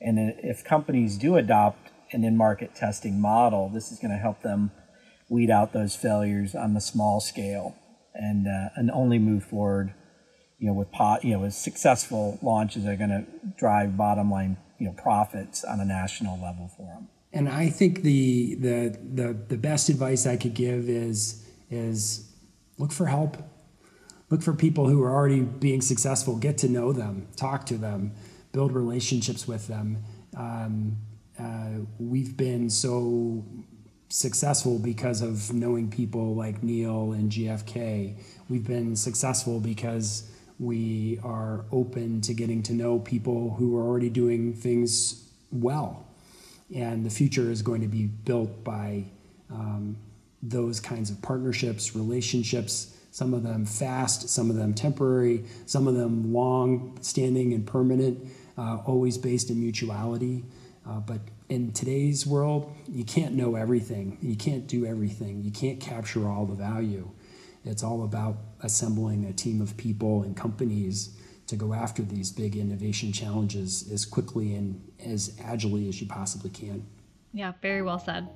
And 0.00 0.36
if 0.42 0.64
companies 0.64 1.18
do 1.18 1.36
adopt 1.36 1.90
an 2.12 2.24
in-market 2.24 2.74
testing 2.74 3.20
model, 3.20 3.68
this 3.68 3.92
is 3.92 3.98
going 3.98 4.12
to 4.12 4.16
help 4.16 4.40
them 4.40 4.70
weed 5.28 5.50
out 5.50 5.74
those 5.74 5.94
failures 5.94 6.54
on 6.54 6.72
the 6.72 6.80
small 6.80 7.20
scale 7.20 7.76
and 8.14 8.48
uh, 8.48 8.70
and 8.74 8.90
only 8.90 9.18
move 9.18 9.44
forward, 9.44 9.92
you 10.58 10.66
know, 10.66 10.72
with 10.72 10.90
pot, 10.92 11.26
you 11.26 11.34
know, 11.34 11.40
with 11.40 11.52
successful 11.52 12.38
launches 12.40 12.86
are 12.86 12.96
going 12.96 13.10
to 13.10 13.26
drive 13.58 13.98
bottom 13.98 14.30
line, 14.30 14.56
you 14.78 14.86
know, 14.86 14.94
profits 14.94 15.62
on 15.62 15.78
a 15.78 15.84
national 15.84 16.40
level 16.40 16.70
for 16.74 16.86
them 16.86 17.08
and 17.32 17.48
I 17.48 17.68
think 17.68 18.02
the, 18.02 18.54
the 18.54 18.98
the 19.14 19.32
the 19.48 19.56
best 19.56 19.88
advice 19.88 20.26
I 20.26 20.36
could 20.36 20.54
give 20.54 20.88
is 20.88 21.46
is 21.70 22.30
look 22.78 22.92
for 22.92 23.06
help. 23.06 23.36
Look 24.30 24.42
for 24.42 24.52
people 24.52 24.88
who 24.88 25.02
are 25.02 25.14
already 25.14 25.40
being 25.40 25.80
successful. 25.80 26.36
Get 26.36 26.58
to 26.58 26.68
know 26.68 26.92
them. 26.92 27.28
Talk 27.36 27.64
to 27.66 27.78
them. 27.78 28.12
Build 28.52 28.72
relationships 28.72 29.46
with 29.46 29.68
them. 29.68 29.98
Um, 30.36 30.98
uh, 31.38 31.84
we've 31.98 32.36
been 32.36 32.68
so 32.68 33.44
successful 34.08 34.78
because 34.78 35.22
of 35.22 35.52
knowing 35.52 35.90
people 35.90 36.34
like 36.34 36.62
Neil 36.62 37.12
and 37.12 37.30
GFK. 37.30 38.18
We've 38.48 38.66
been 38.66 38.96
successful 38.96 39.60
because 39.60 40.30
we 40.58 41.20
are 41.22 41.64
open 41.70 42.20
to 42.22 42.34
getting 42.34 42.62
to 42.64 42.72
know 42.72 42.98
people 42.98 43.54
who 43.54 43.76
are 43.76 43.86
already 43.86 44.10
doing 44.10 44.54
things 44.54 45.30
well 45.50 46.07
and 46.74 47.04
the 47.04 47.10
future 47.10 47.50
is 47.50 47.62
going 47.62 47.80
to 47.80 47.88
be 47.88 48.06
built 48.06 48.62
by 48.64 49.04
um, 49.50 49.96
those 50.42 50.80
kinds 50.80 51.10
of 51.10 51.20
partnerships, 51.22 51.96
relationships, 51.96 52.94
some 53.10 53.34
of 53.34 53.42
them 53.42 53.64
fast, 53.64 54.28
some 54.28 54.50
of 54.50 54.56
them 54.56 54.74
temporary, 54.74 55.44
some 55.66 55.88
of 55.88 55.94
them 55.94 56.32
long 56.32 56.98
standing 57.00 57.52
and 57.52 57.66
permanent, 57.66 58.28
uh, 58.56 58.78
always 58.84 59.16
based 59.18 59.50
in 59.50 59.60
mutuality. 59.60 60.44
Uh, 60.86 61.00
but 61.00 61.20
in 61.48 61.72
today's 61.72 62.26
world, 62.26 62.72
you 62.86 63.04
can't 63.04 63.34
know 63.34 63.56
everything. 63.56 64.18
You 64.20 64.36
can't 64.36 64.66
do 64.66 64.86
everything. 64.86 65.42
You 65.42 65.50
can't 65.50 65.80
capture 65.80 66.28
all 66.28 66.46
the 66.46 66.54
value. 66.54 67.10
It's 67.64 67.82
all 67.82 68.04
about 68.04 68.36
assembling 68.62 69.24
a 69.24 69.32
team 69.32 69.60
of 69.60 69.76
people 69.76 70.22
and 70.22 70.36
companies 70.36 71.17
to 71.48 71.56
go 71.56 71.72
after 71.72 72.02
these 72.02 72.30
big 72.30 72.56
innovation 72.56 73.12
challenges 73.12 73.90
as 73.92 74.04
quickly 74.04 74.54
and 74.54 74.80
as 75.04 75.36
agilely 75.42 75.88
as 75.88 76.00
you 76.00 76.06
possibly 76.06 76.50
can. 76.50 76.86
Yeah, 77.32 77.52
very 77.60 77.82
well 77.82 77.98
said. 77.98 78.28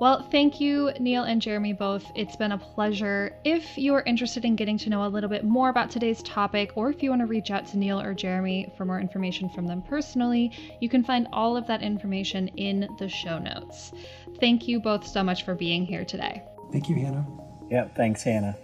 Well, 0.00 0.28
thank 0.30 0.60
you, 0.60 0.90
Neil 0.98 1.22
and 1.22 1.40
Jeremy, 1.40 1.72
both. 1.72 2.04
It's 2.16 2.34
been 2.34 2.50
a 2.50 2.58
pleasure. 2.58 3.36
If 3.44 3.78
you 3.78 3.94
are 3.94 4.02
interested 4.02 4.44
in 4.44 4.56
getting 4.56 4.76
to 4.78 4.90
know 4.90 5.06
a 5.06 5.08
little 5.08 5.30
bit 5.30 5.44
more 5.44 5.68
about 5.68 5.90
today's 5.90 6.20
topic, 6.22 6.72
or 6.74 6.90
if 6.90 7.00
you 7.00 7.10
want 7.10 7.22
to 7.22 7.26
reach 7.26 7.52
out 7.52 7.66
to 7.68 7.78
Neil 7.78 8.00
or 8.00 8.12
Jeremy 8.12 8.72
for 8.76 8.84
more 8.84 8.98
information 8.98 9.48
from 9.48 9.68
them 9.68 9.82
personally, 9.82 10.50
you 10.80 10.88
can 10.88 11.04
find 11.04 11.28
all 11.32 11.56
of 11.56 11.68
that 11.68 11.82
information 11.82 12.48
in 12.56 12.88
the 12.98 13.08
show 13.08 13.38
notes. 13.38 13.92
Thank 14.40 14.66
you 14.66 14.80
both 14.80 15.06
so 15.06 15.22
much 15.22 15.44
for 15.44 15.54
being 15.54 15.86
here 15.86 16.04
today. 16.04 16.42
Thank 16.72 16.88
you, 16.88 16.96
Hannah. 16.96 17.26
Yeah, 17.70 17.86
thanks, 17.94 18.24
Hannah. 18.24 18.56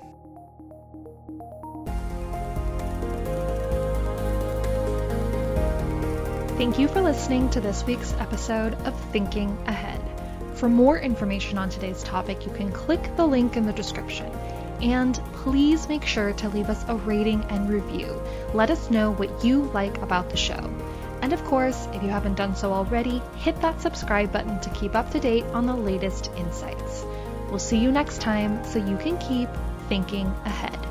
Thank 6.61 6.79
you 6.79 6.88
for 6.88 7.01
listening 7.01 7.49
to 7.53 7.61
this 7.62 7.87
week's 7.87 8.12
episode 8.18 8.75
of 8.85 8.94
Thinking 9.12 9.57
Ahead. 9.66 9.99
For 10.59 10.68
more 10.68 10.99
information 10.99 11.57
on 11.57 11.70
today's 11.70 12.03
topic, 12.03 12.44
you 12.44 12.53
can 12.53 12.70
click 12.70 13.16
the 13.16 13.27
link 13.27 13.57
in 13.57 13.64
the 13.64 13.73
description. 13.73 14.31
And 14.83 15.14
please 15.33 15.88
make 15.88 16.05
sure 16.05 16.35
to 16.35 16.51
leave 16.51 16.68
us 16.68 16.85
a 16.87 16.96
rating 16.96 17.42
and 17.44 17.70
review. 17.70 18.20
Let 18.53 18.68
us 18.68 18.90
know 18.90 19.12
what 19.12 19.42
you 19.42 19.62
like 19.73 20.03
about 20.03 20.29
the 20.29 20.37
show. 20.37 20.70
And 21.23 21.33
of 21.33 21.42
course, 21.44 21.88
if 21.94 22.03
you 22.03 22.11
haven't 22.11 22.35
done 22.35 22.55
so 22.55 22.75
already, 22.75 23.23
hit 23.37 23.59
that 23.62 23.81
subscribe 23.81 24.31
button 24.31 24.61
to 24.61 24.68
keep 24.68 24.94
up 24.94 25.11
to 25.12 25.18
date 25.18 25.46
on 25.55 25.64
the 25.64 25.75
latest 25.75 26.31
insights. 26.37 27.07
We'll 27.49 27.59
see 27.59 27.79
you 27.79 27.90
next 27.90 28.20
time 28.20 28.62
so 28.66 28.87
you 28.87 28.99
can 28.99 29.16
keep 29.16 29.49
thinking 29.88 30.27
ahead. 30.44 30.89